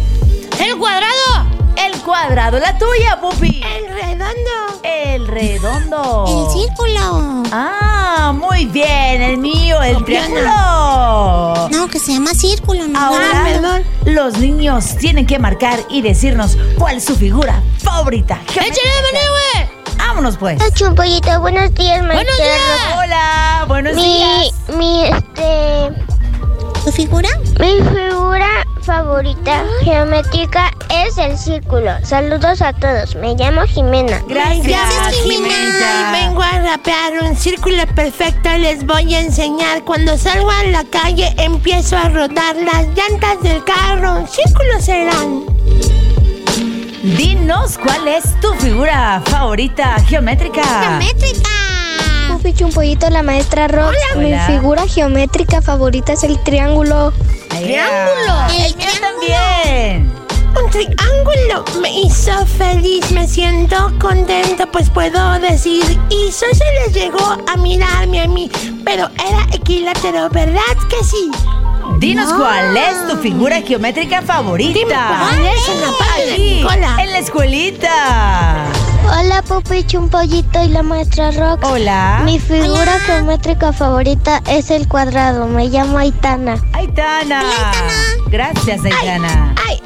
¡El 0.57 0.77
cuadrado! 0.77 1.49
El 1.75 1.99
cuadrado, 2.01 2.59
la 2.59 2.77
tuya, 2.77 3.19
Pupi. 3.19 3.61
¡El 3.61 3.93
redondo! 3.93 4.74
El 5.15 5.27
redondo. 5.27 6.25
El 6.27 6.51
círculo. 6.61 7.43
Ah, 7.49 8.33
muy 8.35 8.65
bien, 8.65 9.21
el 9.21 9.37
mío, 9.37 9.81
el 9.81 10.03
triángulo. 10.03 11.69
No, 11.71 11.87
que 11.89 11.99
se 11.99 12.11
llama 12.11 12.33
círculo, 12.33 12.85
¿no? 12.85 12.99
Ahora, 12.99 13.25
Ah, 13.33 13.43
perdón. 13.45 13.83
los 14.03 14.37
niños 14.39 14.97
tienen 14.97 15.25
que 15.25 15.39
marcar 15.39 15.79
y 15.89 16.01
decirnos 16.01 16.57
cuál 16.77 16.97
es 16.97 17.05
su 17.05 17.15
figura 17.15 17.61
favorita. 17.81 18.41
¡Échale, 18.49 18.71
geométrica. 18.73 19.95
Vámonos, 19.97 20.35
pues. 20.35 20.59
Chumpollito, 20.73 21.39
buenos 21.39 21.73
días, 21.75 22.01
¡Buenos 22.05 22.25
días! 22.37 22.97
Hola, 22.97 23.63
buenos 23.69 23.95
Mi, 23.95 24.03
días. 24.03 24.53
mi, 24.75 25.03
este, 25.05 25.91
¿Tu 26.83 26.91
figura? 26.91 27.29
mi 27.61 27.75
figura 27.81 28.64
favorita 28.85 29.65
geométrica 29.81 30.71
es 30.89 31.17
el 31.17 31.37
círculo. 31.37 31.91
Saludos 32.03 32.61
a 32.61 32.71
todos. 32.71 33.15
Me 33.15 33.33
llamo 33.33 33.61
Jimena. 33.63 34.21
Gracias, 34.27 34.67
Gracias, 34.67 35.15
Jimena. 35.23 35.55
Jimena. 35.55 36.19
Y 36.19 36.21
vengo 36.21 36.41
a 36.43 36.59
rapear 36.59 37.13
un 37.23 37.35
círculo 37.35 37.83
perfecto. 37.95 38.49
Les 38.57 38.85
voy 38.85 39.15
a 39.15 39.21
enseñar. 39.21 39.83
Cuando 39.83 40.17
salgo 40.17 40.51
a 40.51 40.63
la 40.65 40.83
calle, 40.83 41.33
empiezo 41.37 41.97
a 41.97 42.09
rodar 42.09 42.55
las 42.57 42.87
llantas 42.95 43.41
del 43.41 43.63
carro. 43.63 44.19
Un 44.19 44.27
círculo 44.27 44.79
serán. 44.79 45.45
Dinos 47.01 47.77
cuál 47.77 48.07
es 48.07 48.23
tu 48.39 48.53
figura 48.55 49.21
favorita 49.25 49.99
geométrica. 50.07 50.99
Métrica. 52.35 52.37
Pupi 52.37 52.53
Chumpollito, 52.53 53.09
la 53.09 53.23
maestra 53.23 53.67
Rox. 53.67 53.87
Hola. 54.13 54.21
Mi 54.21 54.33
Hola. 54.33 54.47
figura 54.47 54.87
geométrica 54.87 55.61
favorita 55.61 56.13
es 56.13 56.23
el 56.23 56.41
triángulo. 56.43 57.13
Triángulo. 57.49 58.47
El 58.49 58.65
El 58.65 58.75
mío 58.75 58.87
también. 59.01 60.11
Un 60.63 60.69
triángulo 60.71 61.65
me 61.81 61.91
hizo 61.99 62.45
feliz, 62.45 63.11
me 63.11 63.27
siento 63.27 63.91
contento, 63.99 64.65
pues 64.71 64.89
puedo 64.89 65.37
decir, 65.39 65.83
hizo 66.09 66.45
se 66.53 66.63
les 66.79 66.93
llegó 66.93 67.37
a 67.53 67.57
mirarme 67.57 68.21
a 68.21 68.27
mí, 68.27 68.49
pero 68.85 69.09
era 69.27 69.45
equilátero, 69.51 70.29
¿verdad 70.29 70.61
que 70.89 71.03
sí? 71.03 71.29
Dinos 71.99 72.31
cuál 72.33 72.75
es 72.77 73.05
tu 73.09 73.17
figura 73.17 73.61
geométrica 73.61 74.21
favorita. 74.21 74.79
Dime 74.79 74.93
cuál 74.93 75.45
es 75.45 75.67
en 75.69 75.81
la 75.81 75.87
de 76.25 76.31
Aquí, 76.33 76.61
cola. 76.63 76.97
en 77.03 77.11
la 77.11 77.17
escuelita. 77.19 78.65
Hola, 79.07 79.43
Pupi 79.47 79.83
Chumpollito 79.83 80.63
y 80.63 80.69
la 80.69 80.81
maestra 80.81 81.31
Rox. 81.31 81.63
Hola. 81.63 82.21
Mi 82.25 82.39
figura 82.39 82.99
geométrica 83.05 83.71
favorita 83.71 84.41
es 84.49 84.71
el 84.71 84.87
cuadrado. 84.87 85.47
Me 85.47 85.67
llamo 85.69 85.99
Aitana. 85.99 86.57
Aitana. 86.73 87.43
Gracias, 88.27 88.83
Aitana. 88.83 89.53
Ay, 89.67 89.81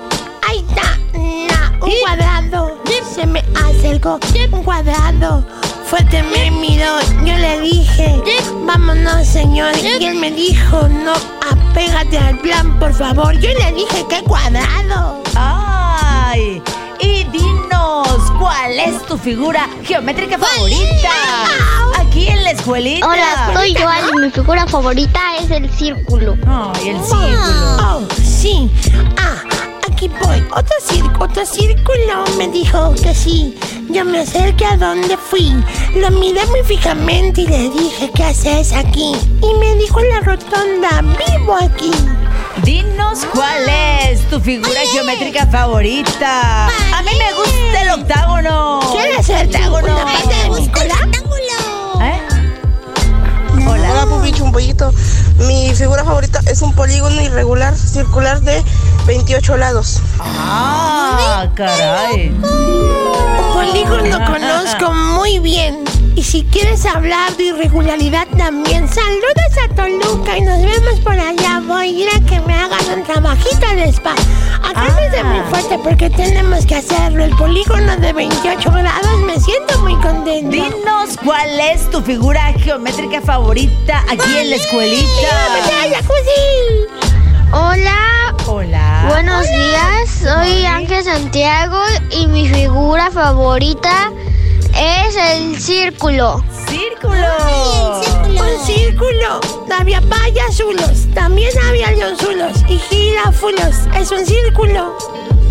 ay, 0.47 0.65
na, 0.75 0.97
na, 1.47 1.85
un 1.85 1.91
cuadrado, 2.01 2.77
se 3.13 3.25
me 3.27 3.43
acercó, 3.67 4.19
un 4.53 4.63
cuadrado. 4.63 5.45
Fuerte 5.85 6.23
me 6.23 6.51
miró, 6.51 6.99
yo 7.25 7.35
le 7.35 7.61
dije, 7.61 8.21
vámonos 8.65 9.27
señor, 9.27 9.75
y 9.77 10.05
él 10.05 10.15
me 10.15 10.31
dijo, 10.31 10.87
no, 10.87 11.13
apégate 11.51 12.17
al 12.17 12.37
plan, 12.39 12.77
por 12.79 12.93
favor. 12.93 13.33
Yo 13.39 13.49
le 13.49 13.73
dije, 13.73 14.05
¿qué 14.07 14.23
cuadrado? 14.23 15.21
Ay. 15.35 16.61
Dinos 17.31 18.31
cuál 18.39 18.79
es 18.79 19.05
tu 19.05 19.17
figura 19.17 19.69
geométrica 19.83 20.37
favorita. 20.37 21.09
Aquí 21.99 22.27
en 22.27 22.43
la 22.43 22.51
escuelita. 22.51 23.07
Hola, 23.07 23.51
soy 23.53 23.75
Joal 23.75 24.03
y 24.13 24.19
mi 24.19 24.29
figura 24.31 24.65
favorita 24.65 25.19
es 25.39 25.51
el 25.51 25.69
círculo. 25.71 26.35
Ay, 26.47 26.89
el 26.89 27.03
círculo. 27.03 27.77
Oh, 27.81 28.07
sí. 28.23 28.71
Ah, 29.17 29.35
aquí 29.91 30.07
voy. 30.07 30.43
Otro 30.51 30.75
círculo, 30.81 31.25
otro 31.25 31.45
círculo 31.45 32.23
me 32.37 32.47
dijo 32.47 32.93
que 32.95 33.13
sí. 33.13 33.57
Yo 33.89 34.05
me 34.05 34.21
acerqué 34.21 34.65
a 34.65 34.77
donde 34.77 35.17
fui. 35.17 35.51
Lo 35.95 36.09
miré 36.11 36.45
muy 36.47 36.61
fijamente 36.63 37.41
y 37.41 37.47
le 37.47 37.69
dije, 37.69 38.11
¿qué 38.13 38.23
haces 38.23 38.73
aquí? 38.73 39.13
Y 39.41 39.59
me 39.59 39.75
dijo 39.75 39.99
en 39.99 40.09
la 40.09 40.19
rotonda, 40.21 41.01
vivo 41.01 41.55
aquí. 41.55 41.91
Dinos 42.57 43.25
cuál 43.33 43.69
es 43.69 44.21
tu 44.29 44.39
figura 44.39 44.79
geométrica 44.91 45.45
favorita. 45.47 46.65
A 46.67 47.01
mí 47.03 47.11
me 47.17 47.33
gusta 47.33 47.81
el 47.81 47.89
octágono. 48.01 48.79
¿Quieres 48.91 49.25
ser 49.25 49.47
octágono? 49.47 49.87
una 49.95 50.03
parte 50.03 50.35
de 50.35 50.49
mi 50.49 50.67
cola? 50.69 50.95
Rectángulo. 51.01 52.01
¿Eh? 52.01 52.19
Hola, 53.67 53.91
Hola. 53.91 54.05
Pupi 54.07 54.31
Chumpollito. 54.33 54.93
Mi 55.47 55.73
figura 55.73 56.03
favorita 56.03 56.41
es 56.47 56.61
un 56.61 56.73
polígono 56.73 57.21
irregular 57.21 57.75
circular 57.77 58.41
de 58.41 58.61
28 59.05 59.55
lados. 59.57 60.01
Ah, 60.19 61.47
caray. 61.55 62.35
Polígono 63.53 64.25
conozco 64.25 64.91
muy 64.91 65.39
bien. 65.39 65.88
Y 66.19 66.23
si 66.23 66.43
quieres 66.43 66.85
hablar 66.85 67.37
de 67.37 67.43
irregularidad 67.45 68.27
también, 68.37 68.89
saludos 68.89 69.57
a 69.63 69.73
Toluca 69.73 70.37
y 70.37 70.41
nos 70.41 70.61
vemos 70.61 70.99
por 70.99 71.13
allá. 71.17 71.61
Voy 71.65 71.77
a 71.77 71.85
ir 71.85 72.09
a 72.09 72.19
que 72.25 72.41
me 72.41 72.53
hagan 72.55 72.99
un 72.99 73.03
trabajito 73.05 73.65
de 73.73 73.85
spa. 73.85 74.15
Acá 74.61 74.89
no 74.89 74.99
es 74.99 75.13
de 75.13 75.23
muy 75.23 75.39
fuerte 75.49 75.79
porque 75.81 76.09
tenemos 76.09 76.65
que 76.65 76.75
hacerlo. 76.75 77.23
El 77.23 77.33
polígono 77.37 77.95
de 77.95 78.11
28 78.11 78.69
grados 78.69 79.21
me 79.21 79.39
siento 79.39 79.79
muy 79.79 79.95
contento. 79.95 80.51
Dinos 80.51 81.15
cuál 81.23 81.57
es 81.57 81.89
tu 81.89 82.01
figura 82.01 82.51
geométrica 82.51 83.21
favorita 83.21 84.03
aquí 84.11 84.39
en 84.39 84.49
la 84.49 84.57
escuelita. 84.57 85.07
Hola, 87.53 88.35
Hola. 88.45 89.05
buenos 89.07 89.47
días. 89.47 90.09
Soy 90.21 90.65
Ángel 90.65 91.01
Santiago 91.01 91.79
y 92.11 92.27
mi 92.27 92.49
figura 92.49 93.09
favorita 93.09 94.11
es 94.79 95.15
el 95.15 95.59
círculo. 95.59 96.43
Círculo. 96.67 98.01
Un 98.27 98.65
círculo. 98.65 99.39
Había 99.77 100.01
payazulos. 100.01 101.07
También 101.13 101.51
había 101.67 101.91
leonzulos 101.91 102.63
y 102.67 102.77
jirafulos. 102.77 103.75
Es 103.95 104.11
un 104.11 104.25
círculo. 104.25 104.97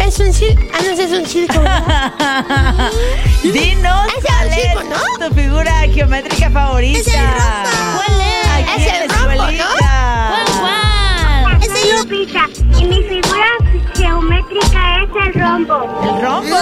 Es 0.05 0.19
un 0.19 0.33
círculo. 0.33 0.69
Ah, 0.75 0.79
no, 0.83 0.91
es 0.91 1.13
un 1.13 1.27
círculo. 1.27 1.63
Dinos 3.53 4.07
Ese 4.17 4.27
cuál 4.27 4.49
es 4.49 4.57
el 4.57 4.79
es 4.79 4.85
¿no? 4.89 5.29
tu 5.29 5.35
figura 5.35 5.73
geométrica 5.93 6.51
favorita. 6.51 6.99
Es 7.01 7.07
el 7.09 7.21
rombo. 7.21 7.97
¿Cuál 7.97 8.21
es? 8.21 8.47
Aquí 8.49 8.83
Es 8.83 8.93
el 8.93 9.09
rombo, 9.09 9.27
¿no? 9.27 9.49
escuelita. 9.49 9.69
Es 11.61 11.85
el 11.85 11.97
Lupita 11.99 12.45
y 12.79 12.85
mi 12.85 13.03
figura 13.03 13.49
geométrica 13.95 14.81
es 15.03 15.11
el 15.27 15.33
rombo. 15.41 15.77
El 16.03 16.23
rombo. 16.23 16.57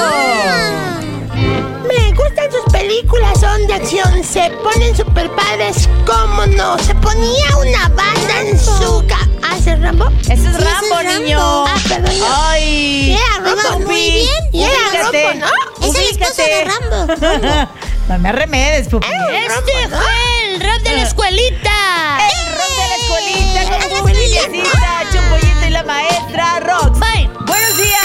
Me 1.89 2.06
gustan 2.37 2.53
sus 2.53 2.73
películas, 2.73 3.41
son 3.41 3.67
de 3.67 3.75
acción, 3.75 4.23
se 4.25 4.51
ponen 4.63 4.95
super 4.97 5.31
padres, 5.31 5.89
¿cómo 6.07 6.47
no? 6.47 6.79
Se 6.79 6.95
ponía 6.97 7.57
una 7.57 7.89
banda 7.89 8.41
en 8.43 8.59
su 8.59 9.05
ca... 9.09 9.19
¿Ah, 9.43 9.57
ese 9.59 9.73
es 9.73 9.81
Rambo? 9.81 10.09
Ese 10.23 10.35
es 10.35 10.61
Rambo, 10.63 11.01
es 11.01 11.21
niño. 11.21 11.39
Rambo. 11.39 11.67
Ah, 11.69 11.81
perdón. 11.89 12.15
yo- 12.15 12.27
Ay. 12.49 13.13
Era 13.15 13.45
Rambo, 13.45 13.73
Pupi. 13.73 13.85
muy 13.85 14.01
bien. 14.11 14.29
Y 14.53 14.63
era 14.65 14.73
Ubícate. 14.91 15.25
Rambo, 15.29 15.47
¿no? 15.81 15.87
Es 15.89 15.95
el 15.95 16.07
esposo 16.11 16.43
de 16.43 16.65
Rambo. 16.65 17.69
no 18.09 18.19
me 18.19 18.29
arremedes, 18.29 18.89
Pupi. 18.89 19.07
Este 19.33 19.89
fue 19.89 20.45
el 20.53 20.61
rap 20.61 20.83
de 20.83 20.93
la 20.93 21.03
escuelita. 21.03 22.19
El 22.19 22.53
rock 22.55 22.71
de 22.71 22.89
la 22.89 22.97
escuelita 22.97 23.89
con 23.89 23.99
Pupi, 24.01 24.13
Liliecita, 24.13 25.03
Chumpollito 25.13 25.67
y 25.67 25.71
la 25.71 25.83
maestra 25.85 26.61
Rox. 26.61 26.99
Buenos 26.99 27.77
días. 27.79 28.03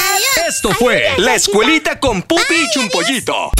Esto 0.47 0.69
fue 0.73 1.09
La 1.17 1.35
Escuelita 1.35 1.99
con 1.99 2.21
Pupi 2.23 2.41
y 2.55 2.69
Chumpollito. 2.73 3.51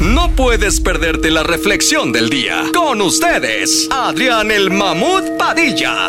No 0.00 0.34
puedes 0.34 0.80
perderte 0.80 1.30
la 1.30 1.42
reflexión 1.42 2.10
del 2.10 2.30
día. 2.30 2.64
Con 2.74 3.02
ustedes, 3.02 3.86
Adrián 3.92 4.50
el 4.50 4.70
Mamut 4.70 5.36
Padilla. 5.38 6.08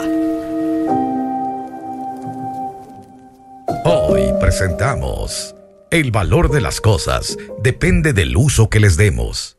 Hoy 3.84 4.22
presentamos 4.40 5.54
El 5.90 6.12
valor 6.12 6.52
de 6.52 6.62
las 6.62 6.80
cosas 6.80 7.38
depende 7.62 8.14
del 8.14 8.38
uso 8.38 8.70
que 8.70 8.80
les 8.80 8.96
demos. 8.96 9.58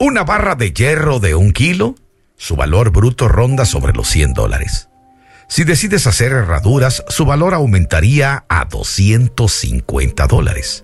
Una 0.00 0.24
barra 0.24 0.56
de 0.56 0.72
hierro 0.72 1.20
de 1.20 1.36
un 1.36 1.52
kilo, 1.52 1.94
su 2.36 2.56
valor 2.56 2.90
bruto 2.90 3.28
ronda 3.28 3.66
sobre 3.66 3.92
los 3.92 4.08
100 4.08 4.34
dólares. 4.34 4.88
Si 5.46 5.62
decides 5.62 6.08
hacer 6.08 6.32
herraduras, 6.32 7.04
su 7.06 7.24
valor 7.24 7.54
aumentaría 7.54 8.46
a 8.48 8.64
250 8.64 10.26
dólares. 10.26 10.82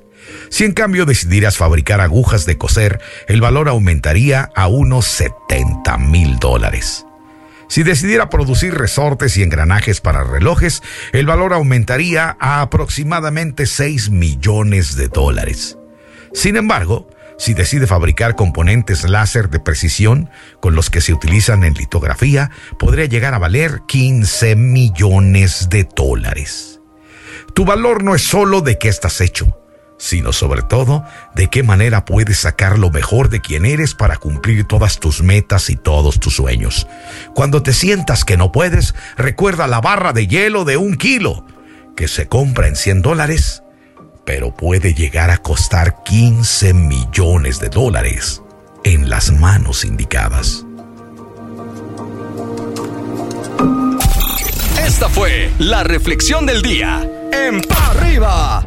Si 0.48 0.64
en 0.64 0.72
cambio 0.72 1.06
decidieras 1.06 1.56
fabricar 1.56 2.00
agujas 2.00 2.46
de 2.46 2.58
coser, 2.58 3.00
el 3.28 3.40
valor 3.40 3.68
aumentaría 3.68 4.50
a 4.54 4.66
unos 4.66 5.06
70 5.06 5.98
mil 5.98 6.38
dólares. 6.38 7.06
Si 7.68 7.82
decidiera 7.82 8.30
producir 8.30 8.74
resortes 8.74 9.36
y 9.36 9.42
engranajes 9.42 10.00
para 10.00 10.22
relojes, 10.22 10.82
el 11.12 11.26
valor 11.26 11.52
aumentaría 11.52 12.36
a 12.38 12.60
aproximadamente 12.60 13.66
6 13.66 14.10
millones 14.10 14.96
de 14.96 15.08
dólares. 15.08 15.76
Sin 16.32 16.56
embargo, 16.56 17.08
si 17.38 17.54
decide 17.54 17.86
fabricar 17.86 18.34
componentes 18.34 19.04
láser 19.04 19.50
de 19.50 19.60
precisión 19.60 20.30
con 20.60 20.74
los 20.74 20.90
que 20.90 21.00
se 21.00 21.12
utilizan 21.12 21.64
en 21.64 21.74
litografía, 21.74 22.50
podría 22.78 23.06
llegar 23.06 23.34
a 23.34 23.38
valer 23.38 23.82
15 23.88 24.56
millones 24.56 25.68
de 25.68 25.88
dólares. 25.94 26.80
Tu 27.54 27.64
valor 27.64 28.04
no 28.04 28.14
es 28.14 28.22
solo 28.22 28.60
de 28.60 28.78
qué 28.78 28.88
estás 28.88 29.20
hecho, 29.20 29.58
sino 29.98 30.32
sobre 30.32 30.62
todo 30.62 31.04
de 31.34 31.48
qué 31.48 31.62
manera 31.62 32.04
puedes 32.04 32.40
sacar 32.40 32.78
lo 32.78 32.90
mejor 32.90 33.28
de 33.28 33.40
quien 33.40 33.64
eres 33.64 33.94
para 33.94 34.16
cumplir 34.16 34.64
todas 34.64 34.98
tus 35.00 35.22
metas 35.22 35.70
y 35.70 35.76
todos 35.76 36.20
tus 36.20 36.36
sueños. 36.36 36.86
Cuando 37.34 37.62
te 37.62 37.72
sientas 37.72 38.24
que 38.24 38.36
no 38.36 38.52
puedes, 38.52 38.94
recuerda 39.16 39.66
la 39.66 39.80
barra 39.80 40.12
de 40.12 40.26
hielo 40.26 40.64
de 40.64 40.76
un 40.76 40.96
kilo, 40.96 41.46
que 41.96 42.08
se 42.08 42.28
compra 42.28 42.68
en 42.68 42.76
100 42.76 43.02
dólares, 43.02 43.62
pero 44.24 44.54
puede 44.54 44.92
llegar 44.92 45.30
a 45.30 45.38
costar 45.38 46.02
15 46.02 46.74
millones 46.74 47.58
de 47.60 47.68
dólares 47.68 48.42
en 48.84 49.08
las 49.08 49.32
manos 49.32 49.84
indicadas. 49.84 50.64
Esta 54.78 55.08
fue 55.08 55.50
la 55.58 55.82
reflexión 55.84 56.46
del 56.46 56.62
día 56.62 57.08
en 57.32 57.60
Pa' 57.62 57.90
Arriba. 57.90 58.64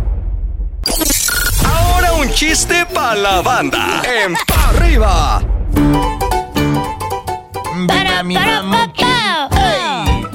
Chiste 2.39 2.86
para 2.93 3.15
la 3.15 3.41
banda 3.41 4.01
en 4.24 4.34
Pa' 4.48 4.69
Arriba. 4.69 5.41
Para, 7.86 8.24
para, 8.24 8.62
pa, 8.63 8.93
pa. 8.96 10.29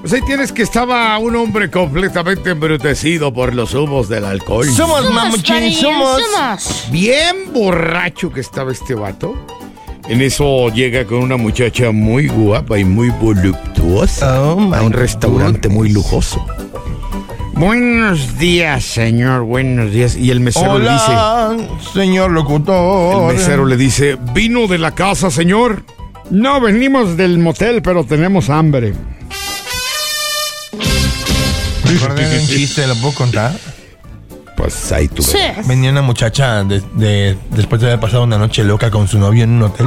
Pues 0.00 0.12
ahí 0.12 0.22
tienes 0.22 0.50
que 0.50 0.62
estaba 0.62 1.16
un 1.18 1.36
hombre 1.36 1.70
completamente 1.70 2.50
embrutecido 2.50 3.32
por 3.32 3.54
los 3.54 3.74
humos 3.74 4.08
del 4.08 4.24
alcohol. 4.24 4.66
Somos 4.68 5.08
mamuchín, 5.08 5.54
Padilla, 5.54 5.80
somos. 5.80 6.20
somos. 6.34 6.86
Bien 6.90 7.36
borracho 7.52 8.32
que 8.32 8.40
estaba 8.40 8.72
este 8.72 8.96
vato. 8.96 9.36
En 10.08 10.22
eso 10.22 10.68
llega 10.70 11.04
con 11.04 11.18
una 11.18 11.36
muchacha 11.36 11.92
muy 11.92 12.26
guapa 12.26 12.76
y 12.76 12.84
muy 12.84 13.10
voluptuosa 13.10 14.42
Oh, 14.42 14.74
a 14.74 14.82
un 14.82 14.92
restaurante 14.92 15.68
goodness. 15.68 15.72
muy 15.72 15.88
lujoso. 15.90 16.44
Buenos 17.56 18.38
días, 18.38 18.84
señor, 18.84 19.42
buenos 19.42 19.90
días. 19.90 20.14
Y 20.16 20.30
el 20.30 20.40
mesero 20.40 20.78
le 20.78 20.90
dice, 20.90 21.12
señor 21.94 22.30
locutor. 22.30 23.30
el 23.30 23.36
mesero 23.38 23.64
le 23.64 23.76
dice, 23.76 24.18
¿vino 24.34 24.66
de 24.66 24.78
la 24.78 24.90
casa, 24.94 25.30
señor? 25.30 25.82
No, 26.30 26.60
venimos 26.60 27.16
del 27.16 27.38
motel, 27.38 27.80
pero 27.82 28.04
tenemos 28.04 28.50
hambre. 28.50 28.92
De 31.84 32.40
un 32.40 32.46
chiste, 32.46 32.86
¿lo 32.86 32.94
puedo 32.96 33.14
contar? 33.14 33.52
Pues 34.56 34.90
ahí 34.92 35.08
tú. 35.08 35.22
Sí. 35.22 35.38
Venía 35.66 35.90
una 35.90 36.02
muchacha 36.02 36.62
de- 36.64 36.82
de- 36.94 37.38
después 37.50 37.80
de 37.80 37.88
haber 37.88 38.00
pasado 38.00 38.24
una 38.24 38.38
noche 38.38 38.64
loca 38.64 38.90
con 38.90 39.06
su 39.08 39.18
novio 39.18 39.44
en 39.44 39.50
un 39.50 39.62
hotel. 39.62 39.86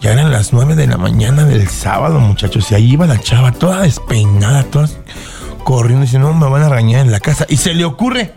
Ya 0.00 0.12
eran 0.12 0.32
las 0.32 0.52
9 0.52 0.74
de 0.76 0.86
la 0.86 0.96
mañana 0.96 1.44
del 1.44 1.68
sábado, 1.68 2.18
muchachos. 2.20 2.70
Y 2.70 2.74
ahí 2.74 2.92
iba 2.92 3.06
la 3.06 3.18
chava 3.20 3.52
toda 3.52 3.82
despeinada, 3.82 4.64
toda 4.64 4.88
corriendo. 5.64 6.04
Dice, 6.04 6.18
no, 6.18 6.32
me 6.34 6.48
van 6.48 6.62
a 6.62 6.68
regañar 6.68 7.00
en 7.00 7.12
la 7.12 7.20
casa. 7.20 7.46
Y 7.48 7.56
se 7.56 7.74
le 7.74 7.84
ocurre, 7.84 8.34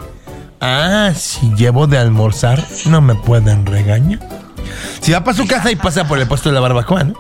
ah, 0.62 1.12
si 1.16 1.54
llevo 1.56 1.88
de 1.88 1.98
almorzar, 1.98 2.66
no 2.86 3.02
me 3.02 3.16
pueden 3.16 3.66
regañar. 3.66 4.20
Si 5.02 5.12
va 5.12 5.24
para 5.24 5.36
su 5.36 5.48
casa 5.48 5.72
y 5.72 5.76
pasa 5.76 6.08
por 6.08 6.20
el 6.20 6.28
puesto 6.28 6.50
de 6.50 6.56
la 6.56 6.62
barbacoa, 6.62 7.04
¿no? 7.04 7.14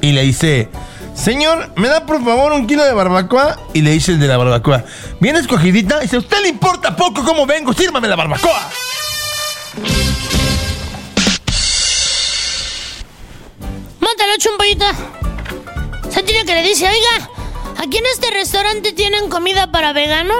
Y 0.00 0.12
le 0.12 0.22
dice, 0.22 0.68
señor, 1.14 1.70
¿me 1.76 1.88
da 1.88 2.06
por 2.06 2.24
favor 2.24 2.52
un 2.52 2.66
kilo 2.66 2.84
de 2.84 2.92
barbacoa? 2.92 3.58
Y 3.72 3.82
le 3.82 3.92
dice 3.92 4.12
el 4.12 4.20
de 4.20 4.26
la 4.26 4.36
barbacoa, 4.36 4.84
¿bien 5.20 5.36
escogidita? 5.36 5.98
Y 5.98 6.02
dice, 6.02 6.16
¿a 6.16 6.20
usted 6.20 6.42
le 6.42 6.48
importa 6.48 6.96
poco 6.96 7.22
cómo 7.24 7.46
vengo? 7.46 7.72
Sírvame 7.72 8.08
la 8.08 8.16
barbacoa. 8.16 8.68
Móntalo, 14.00 14.32
chumpollito. 14.38 14.86
Se 16.10 16.22
tiene 16.22 16.44
que 16.44 16.54
le 16.54 16.62
dice, 16.62 16.88
oiga, 16.88 17.30
¿aquí 17.80 17.96
en 17.96 18.04
este 18.12 18.30
restaurante 18.30 18.92
tienen 18.92 19.28
comida 19.28 19.70
para 19.72 19.92
vegano? 19.92 20.34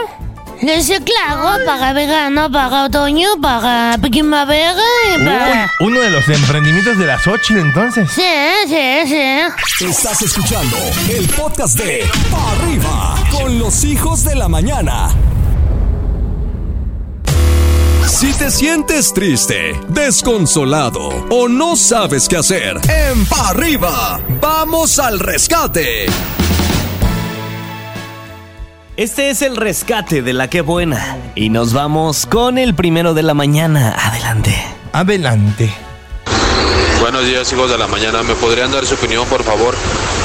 Le 0.60 0.76
dice, 0.76 1.00
claro, 1.02 1.64
para 1.64 1.94
vegano, 1.94 2.52
para 2.52 2.84
otoño, 2.84 3.28
para 3.40 3.96
primavera 3.98 4.74
y 5.14 5.24
para... 5.24 5.70
Uy, 5.80 5.86
uno 5.86 6.00
de 6.00 6.10
los 6.10 6.28
emprendimientos 6.28 6.98
de 6.98 7.06
las 7.06 7.26
ocho 7.26 7.56
entonces. 7.56 8.10
Sí, 8.10 8.22
sí, 8.66 9.08
sí. 9.08 9.86
Estás 9.86 10.20
escuchando 10.20 10.76
el 11.08 11.26
podcast 11.30 11.78
de 11.78 12.06
Pa' 12.30 12.52
Arriba 12.52 13.14
con 13.30 13.58
los 13.58 13.84
hijos 13.84 14.22
de 14.24 14.34
la 14.34 14.48
mañana. 14.48 15.08
Si 18.06 18.30
te 18.34 18.50
sientes 18.50 19.14
triste, 19.14 19.80
desconsolado 19.88 21.08
o 21.30 21.48
no 21.48 21.74
sabes 21.74 22.28
qué 22.28 22.36
hacer, 22.36 22.78
en 22.86 23.24
Pa' 23.24 23.48
Arriba, 23.48 24.20
vamos 24.42 24.98
al 24.98 25.20
rescate. 25.20 26.06
Este 29.00 29.30
es 29.30 29.40
el 29.40 29.56
rescate 29.56 30.20
de 30.20 30.34
la 30.34 30.50
que 30.50 30.60
buena. 30.60 31.16
Y 31.34 31.48
nos 31.48 31.72
vamos 31.72 32.26
con 32.26 32.58
el 32.58 32.74
primero 32.74 33.14
de 33.14 33.22
la 33.22 33.32
mañana. 33.32 33.96
Adelante. 33.98 34.54
Adelante. 34.92 35.74
Buenos 37.00 37.24
días, 37.24 37.50
hijos 37.50 37.70
de 37.70 37.78
la 37.78 37.86
mañana. 37.86 38.22
¿Me 38.22 38.34
podrían 38.34 38.70
dar 38.70 38.84
su 38.84 38.96
opinión, 38.96 39.26
por 39.26 39.42
favor? 39.42 39.74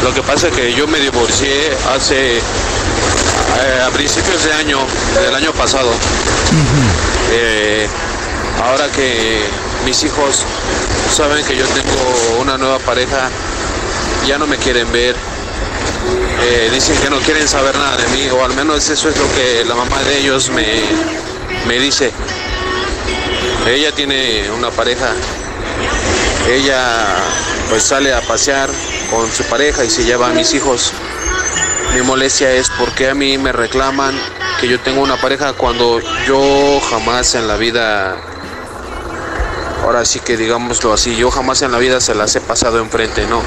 Lo 0.03 0.13
que 0.13 0.21
pasa 0.23 0.49
es 0.49 0.53
que 0.53 0.73
yo 0.73 0.87
me 0.89 0.99
divorcié 0.99 1.69
hace. 1.95 2.35
eh, 2.35 2.41
a 3.87 3.89
principios 3.91 4.43
de 4.43 4.51
año, 4.51 4.79
del 5.23 5.33
año 5.35 5.53
pasado. 5.53 5.91
Eh, 7.31 7.87
ahora 8.61 8.91
que 8.91 9.39
mis 9.85 10.03
hijos 10.03 10.43
saben 11.13 11.45
que 11.45 11.55
yo 11.55 11.65
tengo 11.67 12.41
una 12.41 12.57
nueva 12.57 12.79
pareja, 12.79 13.29
ya 14.27 14.37
no 14.37 14.45
me 14.47 14.57
quieren 14.57 14.91
ver. 14.91 15.15
Eh, 16.43 16.69
dicen 16.73 16.97
que 17.01 17.09
no 17.09 17.19
quieren 17.19 17.47
saber 17.47 17.75
nada 17.77 17.97
de 17.97 18.07
mí, 18.09 18.27
o 18.29 18.43
al 18.43 18.53
menos 18.55 18.89
eso 18.89 19.09
es 19.09 19.17
lo 19.17 19.31
que 19.33 19.65
la 19.65 19.75
mamá 19.75 20.01
de 20.03 20.19
ellos 20.19 20.49
me, 20.49 20.65
me 21.67 21.79
dice. 21.79 22.11
Ella 23.67 23.91
tiene 23.93 24.49
una 24.51 24.69
pareja 24.69 25.13
ella 26.47 27.15
pues 27.69 27.83
sale 27.83 28.13
a 28.13 28.21
pasear 28.21 28.69
con 29.09 29.31
su 29.31 29.43
pareja 29.45 29.83
y 29.83 29.89
se 29.89 30.03
lleva 30.03 30.27
a 30.27 30.29
mis 30.33 30.53
hijos. 30.53 30.93
Mi 31.93 32.01
molestia 32.01 32.51
es 32.51 32.69
porque 32.77 33.09
a 33.09 33.15
mí 33.15 33.37
me 33.37 33.51
reclaman 33.51 34.15
que 34.59 34.67
yo 34.67 34.79
tengo 34.79 35.01
una 35.01 35.17
pareja 35.17 35.53
cuando 35.53 35.99
yo 36.27 36.79
jamás 36.89 37.35
en 37.35 37.47
la 37.47 37.55
vida, 37.55 38.15
ahora 39.83 40.05
sí 40.05 40.19
que 40.19 40.37
digámoslo 40.37 40.93
así, 40.93 41.15
yo 41.15 41.31
jamás 41.31 41.61
en 41.61 41.71
la 41.71 41.77
vida 41.77 41.99
se 41.99 42.13
las 42.13 42.35
he 42.35 42.41
pasado 42.41 42.79
enfrente, 42.79 43.25
no. 43.25 43.41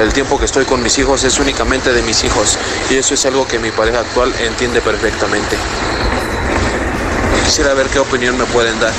El 0.00 0.14
tiempo 0.14 0.38
que 0.38 0.46
estoy 0.46 0.64
con 0.64 0.82
mis 0.82 0.98
hijos 0.98 1.24
es 1.24 1.38
únicamente 1.38 1.92
de 1.92 2.02
mis 2.02 2.24
hijos 2.24 2.58
y 2.90 2.94
eso 2.94 3.12
es 3.12 3.26
algo 3.26 3.46
que 3.46 3.58
mi 3.58 3.70
pareja 3.70 4.00
actual 4.00 4.32
entiende 4.40 4.80
perfectamente. 4.80 5.56
Quisiera 7.44 7.74
ver 7.74 7.86
qué 7.88 7.98
opinión 7.98 8.38
me 8.38 8.44
pueden 8.44 8.80
dar. 8.80 8.94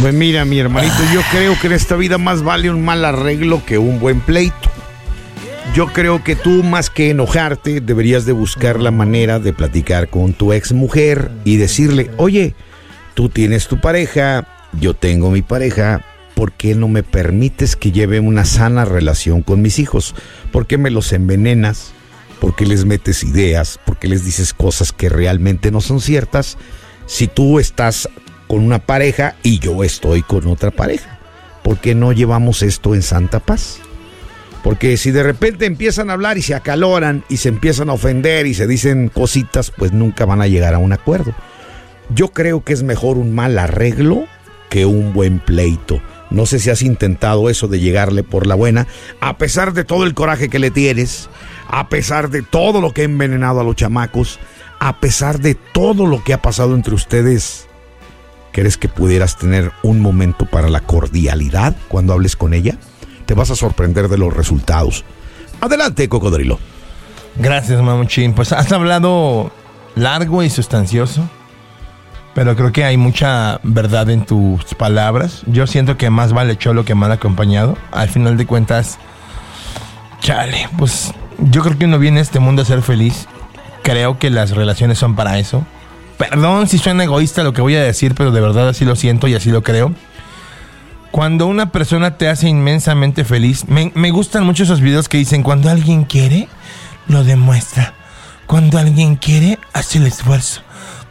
Pues 0.00 0.14
mira, 0.14 0.46
mi 0.46 0.58
hermanito, 0.58 0.96
yo 1.12 1.20
creo 1.30 1.54
que 1.60 1.66
en 1.66 1.74
esta 1.74 1.96
vida 1.96 2.16
más 2.16 2.42
vale 2.42 2.70
un 2.70 2.82
mal 2.82 3.04
arreglo 3.04 3.62
que 3.66 3.76
un 3.76 4.00
buen 4.00 4.20
pleito. 4.20 4.70
Yo 5.74 5.88
creo 5.88 6.24
que 6.24 6.34
tú 6.34 6.62
más 6.62 6.88
que 6.88 7.10
enojarte 7.10 7.82
deberías 7.82 8.24
de 8.24 8.32
buscar 8.32 8.80
la 8.80 8.90
manera 8.90 9.38
de 9.38 9.52
platicar 9.52 10.08
con 10.08 10.32
tu 10.32 10.54
ex 10.54 10.72
mujer 10.72 11.30
y 11.44 11.58
decirle, 11.58 12.10
oye, 12.16 12.54
tú 13.12 13.28
tienes 13.28 13.68
tu 13.68 13.80
pareja, 13.80 14.46
yo 14.72 14.94
tengo 14.94 15.30
mi 15.30 15.42
pareja, 15.42 16.00
¿por 16.34 16.52
qué 16.52 16.74
no 16.74 16.88
me 16.88 17.02
permites 17.02 17.76
que 17.76 17.92
lleve 17.92 18.20
una 18.20 18.44
sana 18.44 18.84
relación 18.84 19.42
con 19.42 19.62
mis 19.62 19.78
hijos? 19.78 20.14
¿Por 20.52 20.66
qué 20.66 20.78
me 20.78 20.90
los 20.90 21.12
envenenas? 21.12 21.92
¿Por 22.40 22.54
qué 22.54 22.66
les 22.66 22.84
metes 22.84 23.24
ideas? 23.24 23.78
¿Por 23.84 23.98
qué 23.98 24.08
les 24.08 24.24
dices 24.24 24.52
cosas 24.52 24.92
que 24.92 25.08
realmente 25.08 25.70
no 25.70 25.80
son 25.80 26.00
ciertas? 26.00 26.58
Si 27.06 27.26
tú 27.26 27.58
estás 27.58 28.08
con 28.48 28.60
una 28.60 28.80
pareja 28.80 29.36
y 29.42 29.58
yo 29.58 29.84
estoy 29.84 30.22
con 30.22 30.46
otra 30.46 30.70
pareja, 30.70 31.18
¿por 31.62 31.78
qué 31.78 31.94
no 31.94 32.12
llevamos 32.12 32.62
esto 32.62 32.94
en 32.94 33.02
santa 33.02 33.40
paz? 33.40 33.78
Porque 34.62 34.96
si 34.96 35.10
de 35.10 35.22
repente 35.22 35.66
empiezan 35.66 36.08
a 36.08 36.14
hablar 36.14 36.38
y 36.38 36.42
se 36.42 36.54
acaloran 36.54 37.22
y 37.28 37.36
se 37.36 37.50
empiezan 37.50 37.90
a 37.90 37.92
ofender 37.92 38.46
y 38.46 38.54
se 38.54 38.66
dicen 38.66 39.08
cositas, 39.08 39.70
pues 39.70 39.92
nunca 39.92 40.24
van 40.24 40.40
a 40.40 40.46
llegar 40.46 40.74
a 40.74 40.78
un 40.78 40.92
acuerdo. 40.92 41.34
Yo 42.14 42.32
creo 42.32 42.64
que 42.64 42.72
es 42.72 42.82
mejor 42.82 43.18
un 43.18 43.34
mal 43.34 43.58
arreglo 43.58 44.24
que 44.70 44.86
un 44.86 45.12
buen 45.12 45.38
pleito. 45.38 46.00
No 46.30 46.46
sé 46.46 46.58
si 46.58 46.70
has 46.70 46.82
intentado 46.82 47.48
eso 47.50 47.68
de 47.68 47.80
llegarle 47.80 48.22
por 48.22 48.46
la 48.46 48.54
buena, 48.54 48.86
a 49.20 49.38
pesar 49.38 49.72
de 49.72 49.84
todo 49.84 50.04
el 50.04 50.14
coraje 50.14 50.48
que 50.48 50.58
le 50.58 50.70
tienes, 50.70 51.28
a 51.68 51.88
pesar 51.88 52.30
de 52.30 52.42
todo 52.42 52.80
lo 52.80 52.92
que 52.92 53.02
ha 53.02 53.04
envenenado 53.04 53.60
a 53.60 53.64
los 53.64 53.76
chamacos, 53.76 54.38
a 54.80 55.00
pesar 55.00 55.40
de 55.40 55.54
todo 55.54 56.06
lo 56.06 56.24
que 56.24 56.34
ha 56.34 56.42
pasado 56.42 56.74
entre 56.74 56.94
ustedes. 56.94 57.68
¿Crees 58.52 58.76
que 58.76 58.88
pudieras 58.88 59.36
tener 59.36 59.72
un 59.82 60.00
momento 60.00 60.46
para 60.46 60.68
la 60.68 60.80
cordialidad 60.80 61.76
cuando 61.88 62.12
hables 62.12 62.36
con 62.36 62.54
ella? 62.54 62.76
Te 63.26 63.34
vas 63.34 63.50
a 63.50 63.56
sorprender 63.56 64.08
de 64.08 64.18
los 64.18 64.32
resultados. 64.32 65.04
Adelante, 65.60 66.08
cocodrilo. 66.08 66.58
Gracias, 67.36 67.82
mamuchín. 67.82 68.32
Pues 68.34 68.52
has 68.52 68.70
hablado 68.70 69.50
largo 69.96 70.42
y 70.42 70.50
sustancioso. 70.50 71.28
Pero 72.34 72.56
creo 72.56 72.72
que 72.72 72.84
hay 72.84 72.96
mucha 72.96 73.60
verdad 73.62 74.10
en 74.10 74.26
tus 74.26 74.74
palabras. 74.74 75.42
Yo 75.46 75.66
siento 75.66 75.96
que 75.96 76.10
más 76.10 76.32
vale 76.32 76.56
cholo 76.56 76.84
que 76.84 76.94
mal 76.94 77.12
acompañado. 77.12 77.78
Al 77.92 78.08
final 78.08 78.36
de 78.36 78.46
cuentas, 78.46 78.98
chale, 80.20 80.68
pues 80.76 81.12
yo 81.38 81.62
creo 81.62 81.78
que 81.78 81.84
uno 81.84 81.98
viene 81.98 82.18
a 82.18 82.22
este 82.22 82.40
mundo 82.40 82.62
a 82.62 82.64
ser 82.64 82.82
feliz. 82.82 83.28
Creo 83.82 84.18
que 84.18 84.30
las 84.30 84.50
relaciones 84.50 84.98
son 84.98 85.14
para 85.14 85.38
eso. 85.38 85.64
Perdón 86.18 86.68
si 86.68 86.78
suena 86.78 87.04
egoísta 87.04 87.42
lo 87.42 87.52
que 87.52 87.60
voy 87.60 87.76
a 87.76 87.82
decir, 87.82 88.14
pero 88.14 88.32
de 88.32 88.40
verdad 88.40 88.68
así 88.68 88.84
lo 88.84 88.96
siento 88.96 89.28
y 89.28 89.34
así 89.34 89.50
lo 89.50 89.62
creo. 89.62 89.94
Cuando 91.12 91.46
una 91.46 91.70
persona 91.70 92.18
te 92.18 92.28
hace 92.28 92.48
inmensamente 92.48 93.24
feliz, 93.24 93.68
me, 93.68 93.92
me 93.94 94.10
gustan 94.10 94.44
mucho 94.44 94.64
esos 94.64 94.80
videos 94.80 95.08
que 95.08 95.18
dicen, 95.18 95.44
cuando 95.44 95.70
alguien 95.70 96.04
quiere, 96.04 96.48
lo 97.06 97.22
demuestra. 97.22 97.94
Cuando 98.46 98.78
alguien 98.78 99.14
quiere, 99.14 99.60
hace 99.72 99.98
el 99.98 100.08
esfuerzo. 100.08 100.62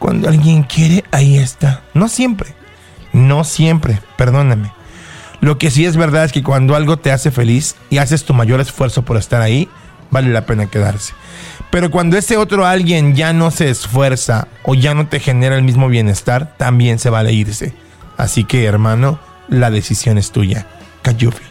Cuando 0.04 0.28
alguien 0.28 0.64
quiere, 0.64 1.02
ahí 1.12 1.38
está. 1.38 1.82
No 1.94 2.10
siempre. 2.10 2.54
No 3.14 3.42
siempre, 3.42 4.00
perdóname. 4.18 4.70
Lo 5.40 5.56
que 5.56 5.70
sí 5.70 5.86
es 5.86 5.96
verdad 5.96 6.26
es 6.26 6.32
que 6.32 6.42
cuando 6.42 6.76
algo 6.76 6.98
te 6.98 7.10
hace 7.10 7.30
feliz 7.30 7.76
y 7.88 7.96
haces 7.96 8.26
tu 8.26 8.34
mayor 8.34 8.60
esfuerzo 8.60 9.00
por 9.06 9.16
estar 9.16 9.40
ahí, 9.40 9.66
vale 10.10 10.28
la 10.28 10.44
pena 10.44 10.66
quedarse. 10.66 11.14
Pero 11.70 11.90
cuando 11.90 12.18
ese 12.18 12.36
otro 12.36 12.66
alguien 12.66 13.14
ya 13.14 13.32
no 13.32 13.50
se 13.50 13.70
esfuerza 13.70 14.46
o 14.62 14.74
ya 14.74 14.92
no 14.92 15.08
te 15.08 15.20
genera 15.20 15.56
el 15.56 15.62
mismo 15.62 15.88
bienestar, 15.88 16.54
también 16.58 16.98
se 16.98 17.08
vale 17.08 17.32
irse. 17.32 17.72
Así 18.18 18.44
que, 18.44 18.66
hermano, 18.66 19.18
la 19.48 19.70
decisión 19.70 20.18
es 20.18 20.32
tuya. 20.32 20.66
Cayufi. 21.00 21.44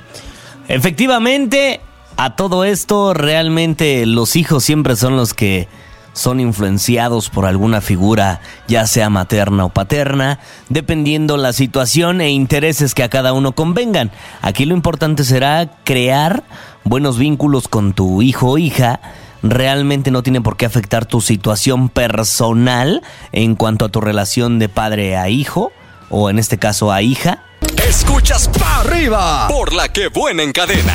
Efectivamente, 0.67 1.81
a 2.17 2.35
todo 2.35 2.65
esto, 2.65 3.15
realmente 3.15 4.05
los 4.05 4.35
hijos 4.35 4.63
siempre 4.63 4.95
son 4.95 5.17
los 5.17 5.33
que 5.33 5.67
son 6.13 6.39
influenciados 6.39 7.29
por 7.29 7.45
alguna 7.45 7.81
figura, 7.81 8.39
ya 8.67 8.87
sea 8.87 9.09
materna 9.09 9.65
o 9.65 9.69
paterna, 9.69 10.39
dependiendo 10.69 11.37
la 11.37 11.53
situación 11.53 12.21
e 12.21 12.29
intereses 12.29 12.93
que 12.93 13.03
a 13.03 13.09
cada 13.09 13.33
uno 13.33 13.53
convengan. 13.53 14.11
Aquí 14.41 14.65
lo 14.65 14.75
importante 14.75 15.23
será 15.23 15.69
crear 15.83 16.43
buenos 16.83 17.17
vínculos 17.17 17.67
con 17.67 17.93
tu 17.93 18.21
hijo 18.21 18.51
o 18.51 18.57
hija. 18.57 18.99
Realmente 19.41 20.11
no 20.11 20.23
tiene 20.23 20.39
por 20.39 20.55
qué 20.55 20.65
afectar 20.65 21.05
tu 21.05 21.19
situación 21.19 21.89
personal 21.89 23.01
en 23.31 23.55
cuanto 23.55 23.85
a 23.85 23.89
tu 23.89 23.99
relación 23.99 24.57
de 24.59 24.69
padre 24.69 25.17
a 25.17 25.27
hijo, 25.27 25.73
o 26.09 26.29
en 26.29 26.39
este 26.39 26.57
caso 26.57 26.91
a 26.91 27.01
hija. 27.01 27.43
Escuchas 27.87 28.47
para 28.47 28.81
arriba 28.81 29.47
por 29.49 29.73
la 29.73 29.89
que 29.89 30.07
buena 30.07 30.43
en 30.43 30.53
cadena. 30.53 30.93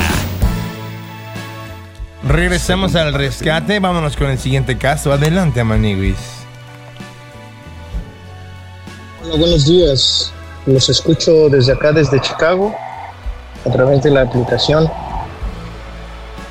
Regresamos 2.25 2.95
al 2.97 3.15
rescate. 3.15 3.79
Vámonos 3.79 4.17
con 4.17 4.29
el 4.29 4.39
siguiente 4.39 4.77
caso. 4.77 5.13
Adelante, 5.13 5.63
Maniguis. 5.63 6.17
Hola, 9.25 9.37
buenos 9.37 9.67
días. 9.67 10.33
Los 10.67 10.89
escucho 10.89 11.49
desde 11.49 11.73
acá, 11.73 11.93
desde 11.93 12.21
Chicago, 12.21 12.75
a 13.65 13.71
través 13.71 14.03
de 14.03 14.11
la 14.11 14.23
aplicación. 14.23 14.91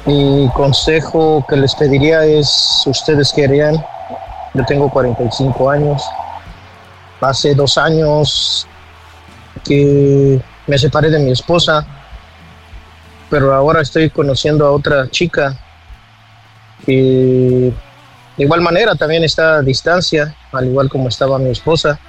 Mi 0.06 0.50
consejo 0.56 1.46
que 1.50 1.58
les 1.58 1.76
pediría 1.76 2.24
es, 2.26 2.84
ustedes 2.86 3.34
qué 3.34 3.44
harían. 3.46 3.76
Yo 4.54 4.64
tengo 4.66 4.90
45 4.90 5.70
años. 5.70 6.02
Hace 7.20 7.54
dos 7.54 7.78
años 7.78 8.66
que 9.66 10.42
me 10.66 10.78
separé 10.78 11.10
de 11.10 11.20
mi 11.20 11.32
esposa, 11.32 11.86
pero 13.30 13.54
ahora 13.54 13.82
estoy 13.82 14.10
conociendo 14.10 14.66
a 14.66 14.72
otra 14.72 15.10
chica 15.10 15.58
que 16.86 17.74
de 18.38 18.44
igual 18.44 18.62
manera 18.62 18.96
también 18.96 19.24
está 19.24 19.56
a 19.56 19.62
distancia, 19.62 20.36
al 20.52 20.68
igual 20.68 20.90
como 20.90 21.10
estaba 21.10 21.40
mi 21.40 21.50
esposa, 21.50 22.00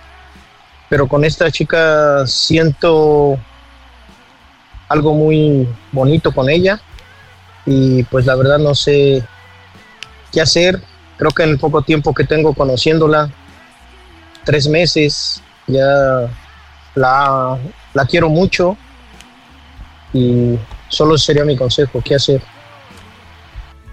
pero 0.89 1.09
con 1.09 1.25
esta 1.25 1.51
chica 1.51 2.27
siento 2.27 3.39
algo 4.89 5.15
muy 5.15 5.69
bonito 5.93 6.33
con 6.33 6.49
ella 6.49 6.81
y 7.67 8.03
pues 8.05 8.27
la 8.27 8.35
verdad 8.37 8.59
no 8.59 8.75
sé 8.75 9.23
qué 10.33 10.41
hacer. 10.41 10.81
Creo 11.17 11.31
que 11.31 11.43
en 11.43 11.51
el 11.51 11.59
poco 11.59 11.83
tiempo 11.83 12.15
que 12.15 12.25
tengo 12.25 12.55
conociéndola, 12.55 13.31
tres 14.45 14.69
meses, 14.69 15.43
ya 15.67 16.31
la, 16.95 17.59
la 17.93 18.07
quiero 18.07 18.29
mucho 18.29 18.77
y 20.13 20.57
solo 20.89 21.17
sería 21.19 21.45
mi 21.45 21.57
consejo, 21.57 22.03
¿qué 22.05 22.15
hacer? 22.15 22.43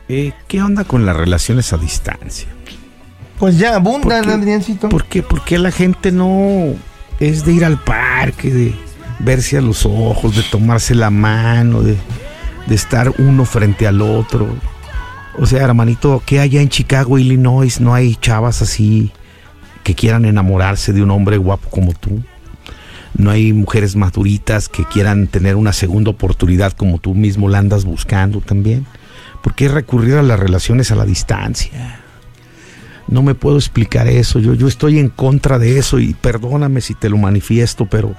Eh, 0.07 0.33
¿Qué 0.47 0.61
onda 0.61 0.83
con 0.83 1.05
las 1.05 1.15
relaciones 1.15 1.73
a 1.73 1.77
distancia? 1.77 2.47
Pues 3.39 3.57
ya 3.57 3.75
abundan. 3.75 4.29
Adriancito. 4.29 4.89
¿Por 4.89 5.05
qué? 5.05 5.23
¿Por 5.23 5.43
qué 5.43 5.57
la 5.57 5.71
gente 5.71 6.11
no 6.11 6.75
es 7.19 7.45
de 7.45 7.53
ir 7.53 7.65
al 7.65 7.81
parque, 7.83 8.51
de 8.51 8.75
verse 9.19 9.57
a 9.57 9.61
los 9.61 9.85
ojos, 9.85 10.35
de 10.35 10.43
tomarse 10.43 10.95
la 10.95 11.09
mano, 11.09 11.81
de, 11.81 11.97
de 12.67 12.75
estar 12.75 13.11
uno 13.17 13.45
frente 13.45 13.87
al 13.87 14.01
otro? 14.01 14.47
O 15.37 15.45
sea, 15.45 15.63
hermanito, 15.63 16.21
¿qué 16.25 16.39
allá 16.39 16.61
en 16.61 16.69
Chicago, 16.69 17.17
Illinois, 17.17 17.81
no 17.81 17.93
hay 17.93 18.15
chavas 18.15 18.61
así 18.61 19.11
que 19.83 19.95
quieran 19.95 20.25
enamorarse 20.25 20.93
de 20.93 21.03
un 21.03 21.11
hombre 21.11 21.37
guapo 21.37 21.69
como 21.69 21.93
tú? 21.93 22.23
No 23.17 23.31
hay 23.31 23.53
mujeres 23.53 23.95
maduritas 23.95 24.67
que 24.67 24.83
quieran 24.83 25.27
tener 25.27 25.55
una 25.55 25.73
segunda 25.73 26.11
oportunidad 26.11 26.73
como 26.73 26.99
tú 26.99 27.13
mismo 27.13 27.47
la 27.47 27.59
andas 27.59 27.85
buscando 27.85 28.41
también. 28.41 28.85
¿Por 29.41 29.55
qué 29.55 29.69
recurrir 29.69 30.15
a 30.15 30.23
las 30.23 30.39
relaciones 30.39 30.91
a 30.91 30.95
la 30.95 31.05
distancia? 31.05 32.01
No 33.07 33.21
me 33.21 33.35
puedo 33.35 33.57
explicar 33.57 34.07
eso. 34.07 34.39
Yo, 34.39 34.53
yo 34.53 34.67
estoy 34.67 34.99
en 34.99 35.09
contra 35.09 35.59
de 35.59 35.77
eso 35.77 35.99
y 35.99 36.13
perdóname 36.13 36.81
si 36.81 36.93
te 36.93 37.09
lo 37.09 37.17
manifiesto, 37.17 37.85
pero 37.85 38.15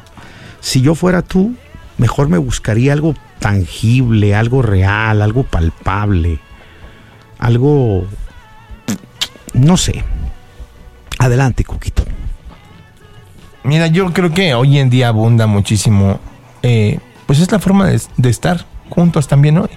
si 0.60 0.80
yo 0.80 0.94
fuera 0.94 1.22
tú, 1.22 1.54
mejor 1.98 2.28
me 2.28 2.38
buscaría 2.38 2.92
algo 2.92 3.14
tangible, 3.38 4.34
algo 4.34 4.62
real, 4.62 5.20
algo 5.20 5.42
palpable, 5.42 6.38
algo... 7.38 8.06
No 9.52 9.76
sé. 9.76 10.04
Adelante, 11.18 11.64
Cuquito. 11.64 12.04
Mira, 13.66 13.88
yo 13.88 14.12
creo 14.12 14.32
que 14.32 14.54
hoy 14.54 14.78
en 14.78 14.90
día 14.90 15.08
abunda 15.08 15.48
muchísimo. 15.48 16.20
eh, 16.62 17.00
pues 17.26 17.40
es 17.40 17.50
la 17.50 17.58
forma 17.58 17.88
de, 17.88 18.30
estar 18.30 18.64
juntos 18.90 19.26
también 19.26 19.58
hoy. 19.58 19.70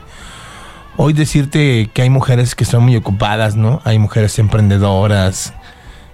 Hoy 0.95 1.13
decirte 1.13 1.89
que 1.91 2.04
hay 2.04 2.12
mujeres 2.12 2.54
que 2.54 2.65
son 2.65 2.84
muy 2.84 2.95
ocupadas, 2.95 3.56
¿no? 3.56 3.82
Hay 3.86 3.97
mujeres 3.97 4.38
emprendedoras 4.38 5.56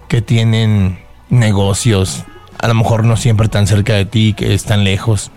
que 0.07 0.21
tienen 0.21 0.99
negocios, 1.29 2.23
a 2.61 2.69
lo 2.69 2.75
mejor 2.75 3.03
no 3.03 3.17
siempre 3.17 3.49
tan 3.49 3.67
cerca 3.67 3.91
de 3.93 4.05
ti, 4.05 4.33
que 4.33 4.53
están 4.53 4.85
lejos, 4.85 5.31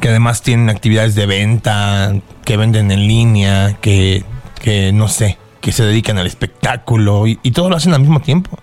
que 0.00 0.08
además 0.08 0.42
tienen 0.42 0.70
actividades 0.70 1.14
de 1.14 1.26
venta, 1.26 2.14
que 2.44 2.56
venden 2.56 2.90
en 2.90 3.06
línea, 3.06 3.76
que, 3.80 4.24
que 4.60 4.92
no 4.92 5.06
sé, 5.06 5.38
que 5.60 5.70
se 5.70 5.84
dedican 5.84 6.18
al 6.18 6.26
espectáculo 6.26 7.28
y 7.28 7.50
todo 7.52 7.70
lo 7.70 7.76
hacen 7.76 7.94
al 7.94 8.00
mismo 8.00 8.18
tiempo. 8.18 8.58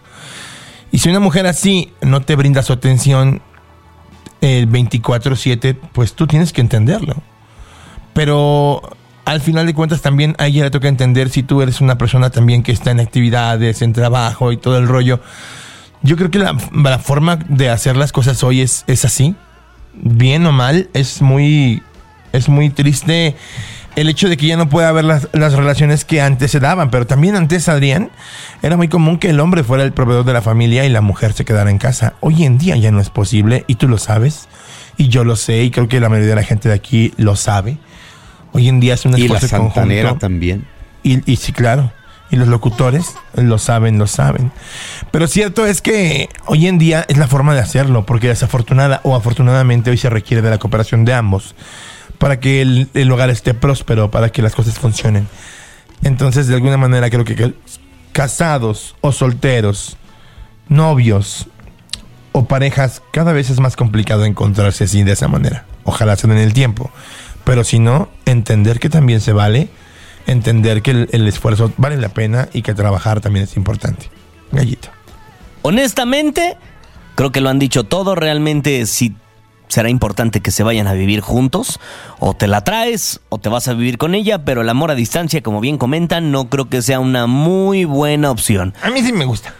Y 0.93 0.99
si 0.99 1.09
una 1.09 1.19
mujer 1.19 1.47
así 1.47 1.91
no 2.01 2.21
te 2.21 2.35
brinda 2.35 2.61
su 2.61 2.71
atención 2.71 3.41
el 4.41 4.69
24/7, 4.69 5.75
pues 5.91 6.13
tú 6.13 6.27
tienes 6.27 6.53
que 6.53 6.61
entenderlo. 6.61 7.15
Pero 8.13 8.95
al 9.25 9.41
final 9.41 9.65
de 9.65 9.73
cuentas 9.73 10.03
también 10.03 10.35
a 10.37 10.45
ella 10.45 10.65
le 10.65 10.69
toca 10.69 10.87
entender 10.87 11.29
si 11.31 11.41
tú 11.41 11.63
eres 11.63 11.81
una 11.81 11.97
persona 11.97 12.29
también 12.29 12.61
que 12.61 12.71
está 12.71 12.91
en 12.91 12.99
actividades, 12.99 13.81
en 13.81 13.91
trabajo 13.91 14.51
y 14.51 14.57
todo 14.57 14.77
el 14.77 14.87
rollo. 14.87 15.19
Yo 16.03 16.15
creo 16.15 16.29
que 16.29 16.37
la, 16.37 16.55
la 16.71 16.99
forma 16.99 17.37
de 17.37 17.71
hacer 17.71 17.97
las 17.97 18.11
cosas 18.11 18.43
hoy 18.43 18.61
es, 18.61 18.83
es 18.85 19.03
así. 19.03 19.33
Bien 19.95 20.45
o 20.45 20.51
mal, 20.51 20.91
es 20.93 21.23
muy, 21.23 21.81
es 22.33 22.49
muy 22.49 22.69
triste 22.69 23.35
el 23.95 24.09
hecho 24.09 24.29
de 24.29 24.37
que 24.37 24.47
ya 24.47 24.57
no 24.57 24.69
pueda 24.69 24.89
haber 24.89 25.05
las, 25.05 25.27
las 25.33 25.53
relaciones 25.53 26.05
que 26.05 26.21
antes 26.21 26.51
se 26.51 26.59
daban. 26.59 26.89
Pero 26.89 27.05
también 27.05 27.35
antes, 27.35 27.69
Adrián, 27.69 28.09
era 28.61 28.77
muy 28.77 28.87
común 28.87 29.17
que 29.17 29.29
el 29.29 29.39
hombre 29.39 29.63
fuera 29.63 29.83
el 29.83 29.93
proveedor 29.93 30.25
de 30.25 30.33
la 30.33 30.41
familia 30.41 30.85
y 30.85 30.89
la 30.89 31.01
mujer 31.01 31.33
se 31.33 31.45
quedara 31.45 31.69
en 31.69 31.77
casa. 31.77 32.13
Hoy 32.19 32.43
en 32.43 32.57
día 32.57 32.75
ya 32.75 32.91
no 32.91 32.99
es 32.99 33.09
posible 33.09 33.65
y 33.67 33.75
tú 33.75 33.87
lo 33.87 33.97
sabes. 33.97 34.47
Y 34.97 35.07
yo 35.09 35.23
lo 35.23 35.35
sé 35.35 35.63
y 35.63 35.71
creo 35.71 35.87
que 35.87 35.99
la 35.99 36.09
mayoría 36.09 36.29
de 36.29 36.35
la 36.35 36.43
gente 36.43 36.69
de 36.69 36.75
aquí 36.75 37.13
lo 37.17 37.35
sabe. 37.35 37.77
Hoy 38.51 38.69
en 38.69 38.79
día 38.79 38.93
es 38.93 39.05
un 39.05 39.17
Y 39.17 39.27
la 39.27 39.35
esfuerzo 39.37 39.47
santanera 39.47 40.09
conjunto. 40.09 40.25
también. 40.25 40.67
Y, 41.01 41.31
y 41.31 41.37
sí, 41.37 41.51
claro. 41.51 41.91
Y 42.29 42.35
los 42.35 42.47
locutores 42.47 43.13
lo 43.35 43.59
saben, 43.59 43.99
lo 43.99 44.07
saben. 44.07 44.51
Pero 45.11 45.27
cierto 45.27 45.65
es 45.67 45.81
que 45.81 46.29
hoy 46.45 46.67
en 46.67 46.79
día 46.79 47.05
es 47.07 47.17
la 47.17 47.27
forma 47.27 47.53
de 47.53 47.59
hacerlo, 47.59 48.05
porque 48.05 48.27
desafortunada 48.27 49.01
o 49.03 49.15
afortunadamente 49.15 49.91
hoy 49.91 49.97
se 49.97 50.09
requiere 50.09 50.41
de 50.41 50.49
la 50.49 50.57
cooperación 50.57 51.05
de 51.05 51.13
ambos 51.13 51.53
para 52.17 52.39
que 52.39 52.61
el, 52.61 52.89
el 52.93 53.11
hogar 53.11 53.29
esté 53.29 53.53
próspero, 53.53 54.11
para 54.11 54.29
que 54.29 54.41
las 54.41 54.55
cosas 54.55 54.79
funcionen. 54.79 55.27
Entonces, 56.03 56.47
de 56.47 56.55
alguna 56.55 56.77
manera, 56.77 57.09
creo 57.09 57.25
que, 57.25 57.53
casados 58.11 58.95
o 59.01 59.11
solteros, 59.11 59.97
novios 60.67 61.47
o 62.31 62.45
parejas, 62.45 63.01
cada 63.11 63.33
vez 63.33 63.49
es 63.49 63.59
más 63.59 63.75
complicado 63.75 64.25
encontrarse 64.25 64.85
así 64.85 65.03
de 65.03 65.13
esa 65.13 65.27
manera. 65.27 65.65
Ojalá 65.83 66.15
se 66.15 66.27
den 66.27 66.37
el 66.37 66.53
tiempo. 66.53 66.91
Pero 67.43 67.63
si 67.63 67.79
no, 67.79 68.09
entender 68.25 68.79
que 68.79 68.89
también 68.89 69.19
se 69.19 69.33
vale, 69.33 69.69
entender 70.27 70.81
que 70.81 70.91
el, 70.91 71.09
el 71.11 71.27
esfuerzo 71.27 71.73
vale 71.77 71.97
la 71.97 72.09
pena 72.09 72.47
y 72.53 72.61
que 72.61 72.73
trabajar 72.73 73.21
también 73.21 73.43
es 73.43 73.57
importante. 73.57 74.09
Gallito. 74.51 74.89
Honestamente, 75.61 76.57
Creo 77.15 77.31
que 77.31 77.41
lo 77.41 77.49
han 77.49 77.59
dicho 77.59 77.83
todo. 77.83 78.15
Realmente, 78.15 78.85
si 78.85 79.15
será 79.73 79.89
importante 79.89 80.41
que 80.41 80.51
se 80.51 80.63
vayan 80.63 80.87
a 80.87 80.93
vivir 80.93 81.21
juntos. 81.21 81.79
O 82.19 82.33
te 82.35 82.47
la 82.47 82.63
traes 82.63 83.19
o 83.29 83.39
te 83.39 83.49
vas 83.49 83.67
a 83.67 83.73
vivir 83.73 83.97
con 83.97 84.15
ella, 84.15 84.45
pero 84.45 84.61
el 84.61 84.69
amor 84.69 84.91
a 84.91 84.95
distancia, 84.95 85.41
como 85.41 85.59
bien 85.59 85.77
comentan, 85.77 86.31
no 86.31 86.49
creo 86.49 86.69
que 86.69 86.81
sea 86.81 86.99
una 86.99 87.27
muy 87.27 87.85
buena 87.85 88.31
opción. 88.31 88.73
A 88.81 88.89
mí 88.91 89.01
sí 89.01 89.11
me 89.11 89.25
gusta. 89.25 89.53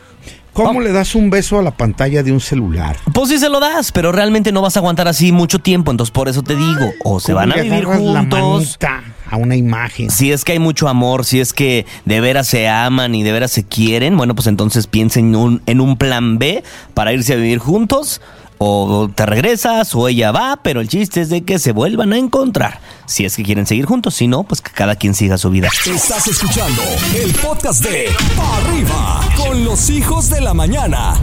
¿Cómo 0.54 0.82
le 0.82 0.92
das 0.92 1.16
un 1.16 1.32
beso 1.32 1.58
a 1.58 1.64
la 1.64 1.72
pantalla 1.72 2.22
de 2.22 2.32
un 2.32 2.40
celular? 2.40 2.96
Pues 3.12 3.30
sí 3.30 3.40
se 3.40 3.50
lo 3.50 3.60
das, 3.60 3.92
pero 3.92 4.12
realmente 4.12 4.52
no 4.52 4.62
vas 4.62 4.78
a 4.78 4.82
aguantar 4.82 5.08
así 5.08 5.32
mucho 5.32 5.58
tiempo, 5.58 5.90
entonces 5.90 6.12
por 6.12 6.30
eso 6.30 6.44
te 6.44 6.56
digo, 6.56 6.92
o 7.04 7.20
se 7.20 7.34
¿Cómo 7.34 7.38
van 7.38 7.54
a 7.54 7.64
vivir 7.64 7.86
la 7.86 7.96
juntos. 7.96 8.40
manita 8.40 9.04
a 9.32 9.38
una 9.38 9.56
imagen. 9.56 10.12
Si 10.12 10.32
es 10.32 10.46
que 10.46 10.52
hay 10.52 10.60
mucho 10.60 10.88
amor, 10.88 11.26
si 11.26 11.40
es 11.40 11.54
que 11.54 11.88
de 12.06 12.22
veras 12.22 12.48
se 12.48 12.70
aman 12.70 13.16
y 13.16 13.24
de 13.24 13.32
veras 13.32 13.50
se 13.50 13.64
quieren, 13.64 14.16
bueno, 14.16 14.36
pues 14.36 14.46
entonces 14.46 14.86
piensen 14.86 15.30
en 15.30 15.36
un, 15.36 15.62
en 15.66 15.82
un 15.82 15.98
plan 15.98 16.38
B 16.38 16.64
para 16.94 17.14
irse 17.14 17.34
a 17.34 17.38
vivir 17.38 17.58
juntos. 17.58 18.22
O 18.58 19.10
te 19.14 19.26
regresas 19.26 19.94
o 19.96 20.08
ella 20.08 20.32
va, 20.32 20.60
pero 20.62 20.82
el 20.82 20.88
chiste 20.88 21.22
es 21.22 21.30
de 21.30 21.44
que 21.44 21.60
se 21.60 21.72
vuelvan 21.72 22.14
a 22.14 22.18
encontrar. 22.18 22.80
Si 23.06 23.26
es 23.26 23.36
que 23.36 23.44
quieren 23.44 23.66
seguir 23.66 23.86
juntos, 23.86 24.16
si 24.16 24.28
no, 24.28 24.44
pues 24.44 24.62
que 24.62 24.72
cada 24.72 24.96
quien 24.96 25.14
siga 25.14 25.38
su 25.38 25.50
vida. 25.50 25.70
Estás 25.86 26.28
escuchando 26.28 26.82
el 27.16 27.34
podcast 27.36 27.84
de 27.84 28.10
Pa' 28.36 28.58
Arriba 28.58 29.22
con 29.36 29.66
los 29.66 29.90
hijos 29.90 30.30
de 30.30 30.42
la 30.42 30.54
mañana. 30.54 31.16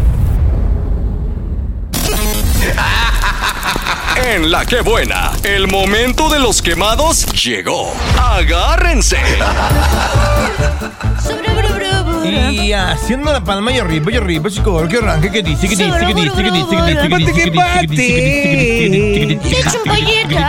En 4.16 4.50
la 4.50 4.66
que 4.66 4.82
buena, 4.82 5.32
el 5.44 5.66
momento 5.68 6.28
de 6.28 6.40
los 6.40 6.60
quemados 6.60 7.24
llegó. 7.32 7.90
Agárrense. 8.18 9.16
Y 12.24 12.72
haciendo 12.72 13.32
la 13.32 13.42
palma 13.42 13.72
y 13.72 13.78
arriba 13.78 14.12
y 14.12 14.16
arriba, 14.16 14.50
chico, 14.50 14.86
que 14.88 14.98
arranque, 14.98 15.30
que 15.30 15.42
dice, 15.42 15.68
que 15.68 15.76
dice, 15.76 15.90
que 15.90 16.14
dice, 16.14 16.42
que 16.42 16.42
dice, 16.42 16.42
que 16.42 16.50
dice, 16.50 16.76
que 17.08 17.16
dice, 17.16 17.32
que 17.32 17.50
dice, 17.86 18.12
que 19.14 19.26
dice. 19.26 20.40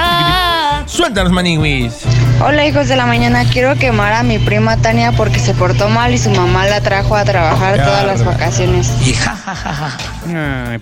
Suéltanos, 0.86 1.32
maniwis. 1.32 2.02
Hola 2.44 2.66
hijos 2.66 2.88
de 2.88 2.96
la 2.96 3.06
mañana, 3.06 3.46
quiero 3.46 3.76
quemar 3.76 4.14
a 4.14 4.24
mi 4.24 4.40
prima 4.40 4.76
Tania 4.78 5.12
porque 5.12 5.40
se 5.40 5.54
portó 5.54 5.90
mal 5.90 6.14
y 6.14 6.18
su 6.18 6.32
mamá 6.32 6.66
la 6.66 6.82
trajo 6.82 7.16
a 7.16 7.24
trabajar 7.24 7.78
todas 7.78 8.06
las 8.06 8.26
vacaciones. 8.26 8.92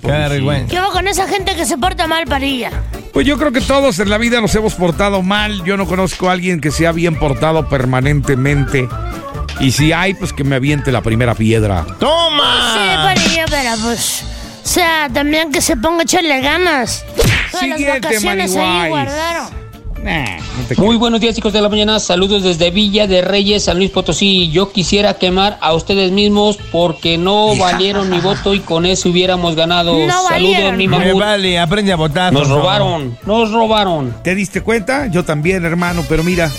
Vergüenza. 0.01 0.67
¿Qué 0.69 0.79
va 0.79 0.89
con 0.91 1.07
esa 1.07 1.27
gente 1.27 1.55
que 1.55 1.65
se 1.65 1.77
porta 1.77 2.07
mal, 2.07 2.25
Parilla? 2.25 2.71
Pues 3.13 3.27
yo 3.27 3.37
creo 3.37 3.51
que 3.51 3.61
todos 3.61 3.99
en 3.99 4.09
la 4.09 4.17
vida 4.17 4.41
nos 4.41 4.55
hemos 4.55 4.73
portado 4.75 5.21
mal. 5.21 5.63
Yo 5.63 5.77
no 5.77 5.85
conozco 5.85 6.29
a 6.29 6.31
alguien 6.31 6.61
que 6.61 6.71
sea 6.71 6.91
bien 6.91 7.15
portado 7.15 7.67
permanentemente. 7.67 8.87
Y 9.59 9.71
si 9.71 9.91
hay, 9.91 10.13
pues 10.13 10.31
que 10.33 10.43
me 10.43 10.55
aviente 10.55 10.91
la 10.91 11.01
primera 11.01 11.35
piedra. 11.35 11.85
Sí, 11.87 11.93
¡Toma! 11.99 13.13
Parilla, 13.13 13.45
pero 13.49 13.71
pues... 13.83 14.23
O 14.63 14.67
sea, 14.71 15.09
también 15.13 15.51
que 15.51 15.61
se 15.61 15.75
ponga 15.75 15.99
a 16.01 16.03
echarle 16.03 16.41
ganas. 16.41 17.03
Todas 17.51 17.67
las 17.67 17.77
Siguiente, 17.79 18.07
vacaciones 18.07 18.55
ahí 18.55 18.89
guardaron. 18.89 19.59
Nah, 20.03 20.37
no 20.37 20.63
te 20.67 20.75
Muy 20.75 20.95
buenos 20.95 21.19
días 21.19 21.35
chicos 21.35 21.51
de 21.51 21.59
la 21.59 21.67
mañana, 21.67 21.99
saludos 21.99 22.41
desde 22.43 22.71
Villa 22.71 23.05
de 23.05 23.21
Reyes, 23.21 23.65
San 23.65 23.77
Luis 23.77 23.89
Potosí. 23.91 24.49
Yo 24.49 24.71
quisiera 24.71 25.15
quemar 25.15 25.57
a 25.59 25.73
ustedes 25.73 26.11
mismos 26.13 26.57
porque 26.71 27.17
no 27.17 27.53
valieron 27.57 28.09
mi 28.09 28.19
voto 28.19 28.53
y 28.53 28.61
con 28.61 28.85
eso 28.85 29.09
hubiéramos 29.09 29.55
ganado. 29.55 29.91
No 29.93 30.07
saludos 30.07 30.29
valieron. 30.29 30.77
mi 30.77 30.87
Me 30.87 30.99
mamut. 30.99 31.19
vale, 31.21 31.59
aprende 31.59 31.91
a 31.91 31.97
votar. 31.97 32.31
Nos 32.31 32.43
por 32.43 32.49
favor. 32.49 32.63
robaron, 32.63 33.17
nos 33.25 33.51
robaron. 33.51 34.15
¿Te 34.23 34.35
diste 34.35 34.61
cuenta? 34.61 35.07
Yo 35.07 35.25
también, 35.25 35.65
hermano, 35.65 36.05
pero 36.07 36.23
mira, 36.23 36.49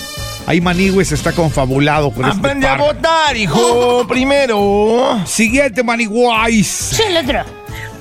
ahí 0.50 0.60
Manigües 0.60 1.12
está 1.12 1.30
confabulado 1.32 2.10
con 2.10 2.24
este 2.24 2.38
Aprende 2.38 2.66
a 2.66 2.76
par. 2.76 2.80
votar, 2.94 3.36
hijo, 3.36 4.04
primero. 4.08 5.20
Siguiente, 5.24 5.84
Manigüis. 5.84 6.66
Sí, 6.66 7.02
el 7.06 7.16
otro. 7.18 7.44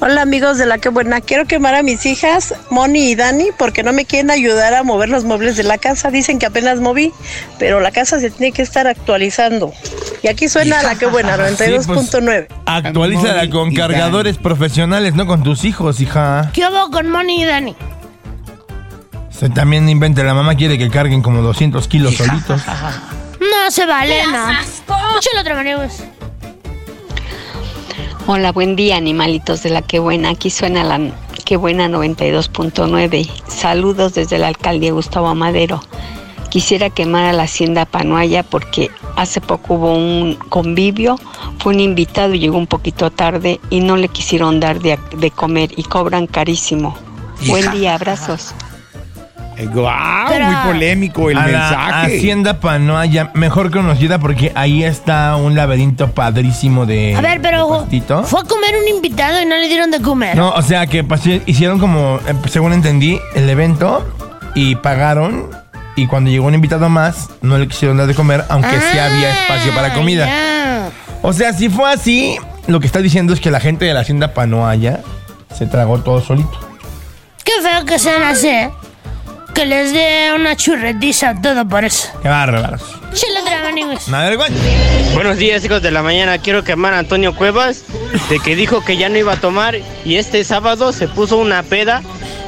Hola 0.01 0.21
amigos 0.21 0.57
de 0.57 0.65
la 0.65 0.77
que 0.77 0.89
buena, 0.89 1.19
quiero 1.21 1.45
quemar 1.45 1.75
a 1.75 1.83
mis 1.83 2.05
hijas, 2.05 2.55
Moni 2.71 3.11
y 3.11 3.15
Dani, 3.15 3.49
porque 3.57 3.83
no 3.83 3.91
me 3.91 4.05
quieren 4.05 4.31
ayudar 4.31 4.73
a 4.73 4.81
mover 4.81 5.09
los 5.09 5.25
muebles 5.25 5.57
de 5.57 5.63
la 5.63 5.77
casa. 5.77 6.09
Dicen 6.09 6.39
que 6.39 6.45
apenas 6.45 6.79
moví, 6.79 7.11
pero 7.59 7.81
la 7.81 7.91
casa 7.91 8.19
se 8.19 8.31
tiene 8.31 8.53
que 8.53 8.61
estar 8.61 8.87
actualizando. 8.87 9.73
Y 10.23 10.27
aquí 10.29 10.47
suena 10.47 10.81
la 10.83 10.95
que 10.95 11.05
buena, 11.05 11.37
92.9. 11.51 12.47
Actualízala 12.65 13.47
con 13.49 13.63
Moni 13.63 13.73
y 13.73 13.77
cargadores 13.77 14.37
profesionales, 14.37 15.13
no 15.13 15.27
con 15.27 15.43
tus 15.43 15.65
hijos, 15.65 15.99
hija. 15.99 16.49
¿Qué 16.53 16.63
hago 16.63 16.89
con 16.91 17.09
Moni 17.11 17.41
y 17.41 17.45
Dani? 17.45 17.75
Se 19.39 19.49
también 19.49 19.87
inventa, 19.87 20.21
la 20.21 20.33
mamá 20.33 20.55
quiere 20.55 20.77
que 20.77 20.89
carguen 20.89 21.21
como 21.21 21.41
200 21.41 21.87
kilos 21.87 22.15
solitos. 22.15 22.61
No 23.39 23.71
se 23.71 23.85
vale, 23.85 24.23
no. 24.27 24.47
Otro, 25.39 25.55
Maniwis. 25.55 26.03
Hola, 28.27 28.51
buen 28.51 28.75
día 28.75 28.97
animalitos 28.97 29.63
de 29.63 29.69
la 29.69 29.81
que 29.81 29.99
buena. 29.99 30.31
Aquí 30.31 30.49
suena 30.49 30.83
la 30.83 30.99
que 31.45 31.55
buena 31.55 31.87
92.9. 31.87 33.29
Saludos 33.47 34.13
desde 34.13 34.39
la 34.39 34.49
alcaldía 34.49 34.91
Gustavo 34.91 35.29
Amadero. 35.29 35.81
Quisiera 36.49 36.89
quemar 36.89 37.23
a 37.23 37.33
la 37.33 37.43
hacienda 37.43 37.85
Panuaya 37.85 38.43
porque 38.43 38.91
hace 39.15 39.39
poco 39.39 39.75
hubo 39.75 39.95
un 39.95 40.35
convivio, 40.49 41.17
fue 41.59 41.73
un 41.75 41.79
invitado 41.79 42.33
y 42.33 42.39
llegó 42.39 42.57
un 42.57 42.67
poquito 42.67 43.09
tarde 43.09 43.61
y 43.69 43.79
no 43.79 43.95
le 43.95 44.09
quisieron 44.09 44.59
dar 44.59 44.81
de, 44.81 44.99
de 45.15 45.31
comer 45.31 45.71
y 45.77 45.83
cobran 45.83 46.27
carísimo. 46.27 46.97
Buen 47.47 47.71
día, 47.71 47.95
abrazos. 47.95 48.53
Guau, 49.67 50.27
Pero- 50.29 50.45
muy 50.45 50.55
polémico 50.55 51.29
el 51.29 51.37
a 51.37 51.47
la 51.47 51.47
mensaje. 51.47 52.17
Hacienda 52.17 52.59
Panoaya, 52.59 53.31
mejor 53.33 53.71
conocida 53.71 54.19
porque 54.19 54.51
ahí 54.55 54.83
está 54.83 55.35
un 55.35 55.55
laberinto 55.55 56.11
padrísimo 56.11 56.85
de. 56.85 57.15
A 57.15 57.21
ver, 57.21 57.41
pero 57.41 57.67
pastito. 57.69 58.23
fue 58.23 58.41
a 58.41 58.43
comer 58.43 58.75
un 58.81 58.87
invitado 58.95 59.41
y 59.41 59.45
no 59.45 59.55
le 59.57 59.67
dieron 59.67 59.91
de 59.91 60.01
comer. 60.01 60.35
No, 60.37 60.49
o 60.51 60.61
sea 60.61 60.87
que 60.87 61.03
pasé- 61.03 61.41
hicieron 61.45 61.79
como, 61.79 62.19
eh, 62.27 62.33
según 62.49 62.73
entendí, 62.73 63.19
el 63.35 63.49
evento 63.49 64.05
y 64.55 64.75
pagaron. 64.75 65.49
Y 65.95 66.07
cuando 66.07 66.29
llegó 66.29 66.47
un 66.47 66.53
invitado 66.55 66.87
más, 66.87 67.29
no 67.41 67.57
le 67.57 67.67
quisieron 67.67 67.97
dar 67.97 68.07
de 68.07 68.15
comer, 68.15 68.45
aunque 68.47 68.69
sí 68.69 68.97
había 68.97 69.31
espacio 69.41 69.73
para 69.75 69.93
comida. 69.93 70.25
Ah, 70.29 70.89
ya. 70.89 71.19
O 71.21 71.33
sea, 71.33 71.51
si 71.51 71.67
fue 71.67 71.91
así, 71.91 72.37
lo 72.67 72.79
que 72.79 72.87
está 72.87 72.99
diciendo 72.99 73.33
es 73.33 73.41
que 73.41 73.51
la 73.51 73.59
gente 73.59 73.83
de 73.83 73.93
la 73.93 73.99
hacienda 73.99 74.33
Panoaya 74.33 75.01
se 75.53 75.65
tragó 75.65 75.97
todo 75.99 76.21
solito. 76.21 76.57
Qué 77.43 77.51
feo 77.61 77.83
que 77.83 77.99
sean 77.99 78.23
así, 78.23 78.47
¿eh? 78.47 78.69
Que 79.53 79.65
les 79.65 79.91
dé 79.93 80.31
una 80.33 80.55
churretiza 80.55 81.41
todo 81.41 81.67
por 81.67 81.83
eso. 81.83 82.09
Qué 82.21 82.29
bárbaros. 82.29 82.81
Vergüenza. 84.09 84.63
Buenos 85.13 85.37
días, 85.37 85.63
hijos 85.65 85.81
de 85.81 85.91
la 85.91 86.01
mañana. 86.01 86.37
Quiero 86.37 86.63
quemar 86.63 86.93
a 86.93 86.99
Antonio 86.99 87.35
Cuevas 87.35 87.83
de 88.29 88.39
que 88.39 88.55
dijo 88.55 88.83
que 88.83 88.97
ya 88.97 89.09
no 89.09 89.17
iba 89.17 89.33
a 89.33 89.37
tomar 89.37 89.75
y 90.05 90.15
este 90.15 90.43
sábado 90.43 90.93
se 90.93 91.07
puso 91.07 91.37
una 91.37 91.63
peda 91.63 92.01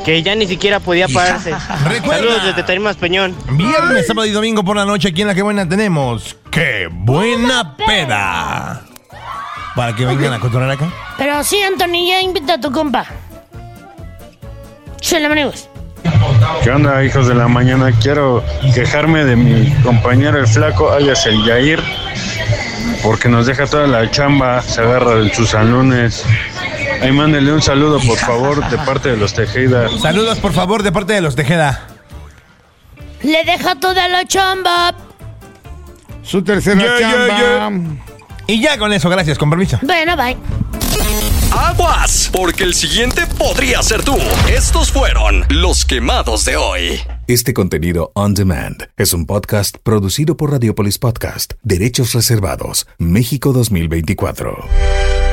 que 0.06 0.24
ya 0.24 0.36
ni 0.36 0.48
siquiera 0.48 0.80
podía 0.80 1.08
pararse. 1.08 1.54
Saludos 2.06 2.44
desde 2.46 2.64
Tarimas 2.64 2.96
Peñón. 2.98 3.36
Viernes, 3.52 4.08
sábado 4.08 4.26
y 4.26 4.32
domingo 4.32 4.64
por 4.64 4.76
la 4.76 4.86
noche 4.86 5.10
aquí 5.10 5.22
en 5.22 5.28
La 5.28 5.36
Que 5.36 5.42
Buena 5.42 5.68
tenemos 5.68 6.36
¡Qué 6.50 6.88
buena 6.92 7.76
peda! 7.78 8.82
Para 9.76 9.96
que 9.96 10.06
vengan 10.06 10.34
a 10.34 10.40
cotorrear 10.40 10.72
acá. 10.72 10.92
Pero 11.18 11.44
sí, 11.44 11.62
Anthony, 11.62 12.08
ya 12.08 12.22
invita 12.22 12.56
a 12.56 12.60
tu 12.60 12.72
compa. 12.72 13.06
El 15.12 15.28
Maniwis. 15.30 15.71
¿Qué 16.64 16.70
onda, 16.70 17.04
hijos 17.04 17.28
de 17.28 17.36
la 17.36 17.48
mañana? 17.48 17.92
Quiero 17.92 18.44
quejarme 18.74 19.26
de 19.26 19.36
mi 19.36 19.72
compañero 19.84 20.40
el 20.40 20.48
flaco, 20.48 20.92
alias 20.92 21.26
el 21.26 21.44
Yair, 21.44 21.82
porque 23.04 23.30
nos 23.30 23.46
deja 23.48 23.66
toda 23.68 23.88
la 23.88 24.10
chamba, 24.12 24.62
se 24.62 24.82
agarra 24.82 25.16
de 25.16 25.34
sus 25.34 25.50
salones. 25.50 26.24
Ahí 27.02 27.12
mándenle 27.12 27.52
un 27.54 27.62
saludo, 27.62 28.00
por 28.00 28.18
favor, 28.18 28.70
de 28.70 28.78
parte 28.80 29.10
de 29.10 29.18
los 29.18 29.34
Tejeda. 29.34 29.88
Saludos, 30.00 30.40
por 30.40 30.54
favor, 30.54 30.84
de 30.84 30.92
parte 30.92 31.14
de 31.14 31.22
los 31.22 31.36
Tejeda. 31.36 31.88
Le 33.24 33.44
deja 33.44 33.76
toda 33.76 34.08
la 34.08 34.26
chamba. 34.26 34.94
Su 36.24 36.44
tercera 36.44 36.80
Yeah, 36.80 36.98
yeah, 36.98 37.28
chamba. 37.60 37.96
Y 38.48 38.62
ya 38.62 38.78
con 38.78 38.92
eso, 38.94 39.10
gracias, 39.10 39.38
con 39.38 39.50
permiso. 39.50 39.80
Bueno, 39.82 40.16
bye. 40.16 40.38
Aguas, 41.52 42.30
porque 42.32 42.64
el 42.64 42.74
siguiente 42.74 43.24
podría 43.38 43.84
ser 43.84 44.04
tú. 44.04 44.16
Estos 44.50 44.92
fueron 44.92 45.44
los 45.50 45.86
quemados 45.86 46.46
de 46.46 46.56
hoy. 46.56 47.00
Este 47.28 47.54
contenido 47.54 48.12
on 48.16 48.34
demand 48.34 48.90
es 48.98 49.14
un 49.14 49.26
podcast 49.26 49.78
producido 49.84 50.38
por 50.38 50.52
Radiopolis 50.52 50.98
Podcast, 50.98 51.54
Derechos 51.62 52.14
Reservados, 52.14 52.88
México 52.98 53.54
2024. 53.54 55.31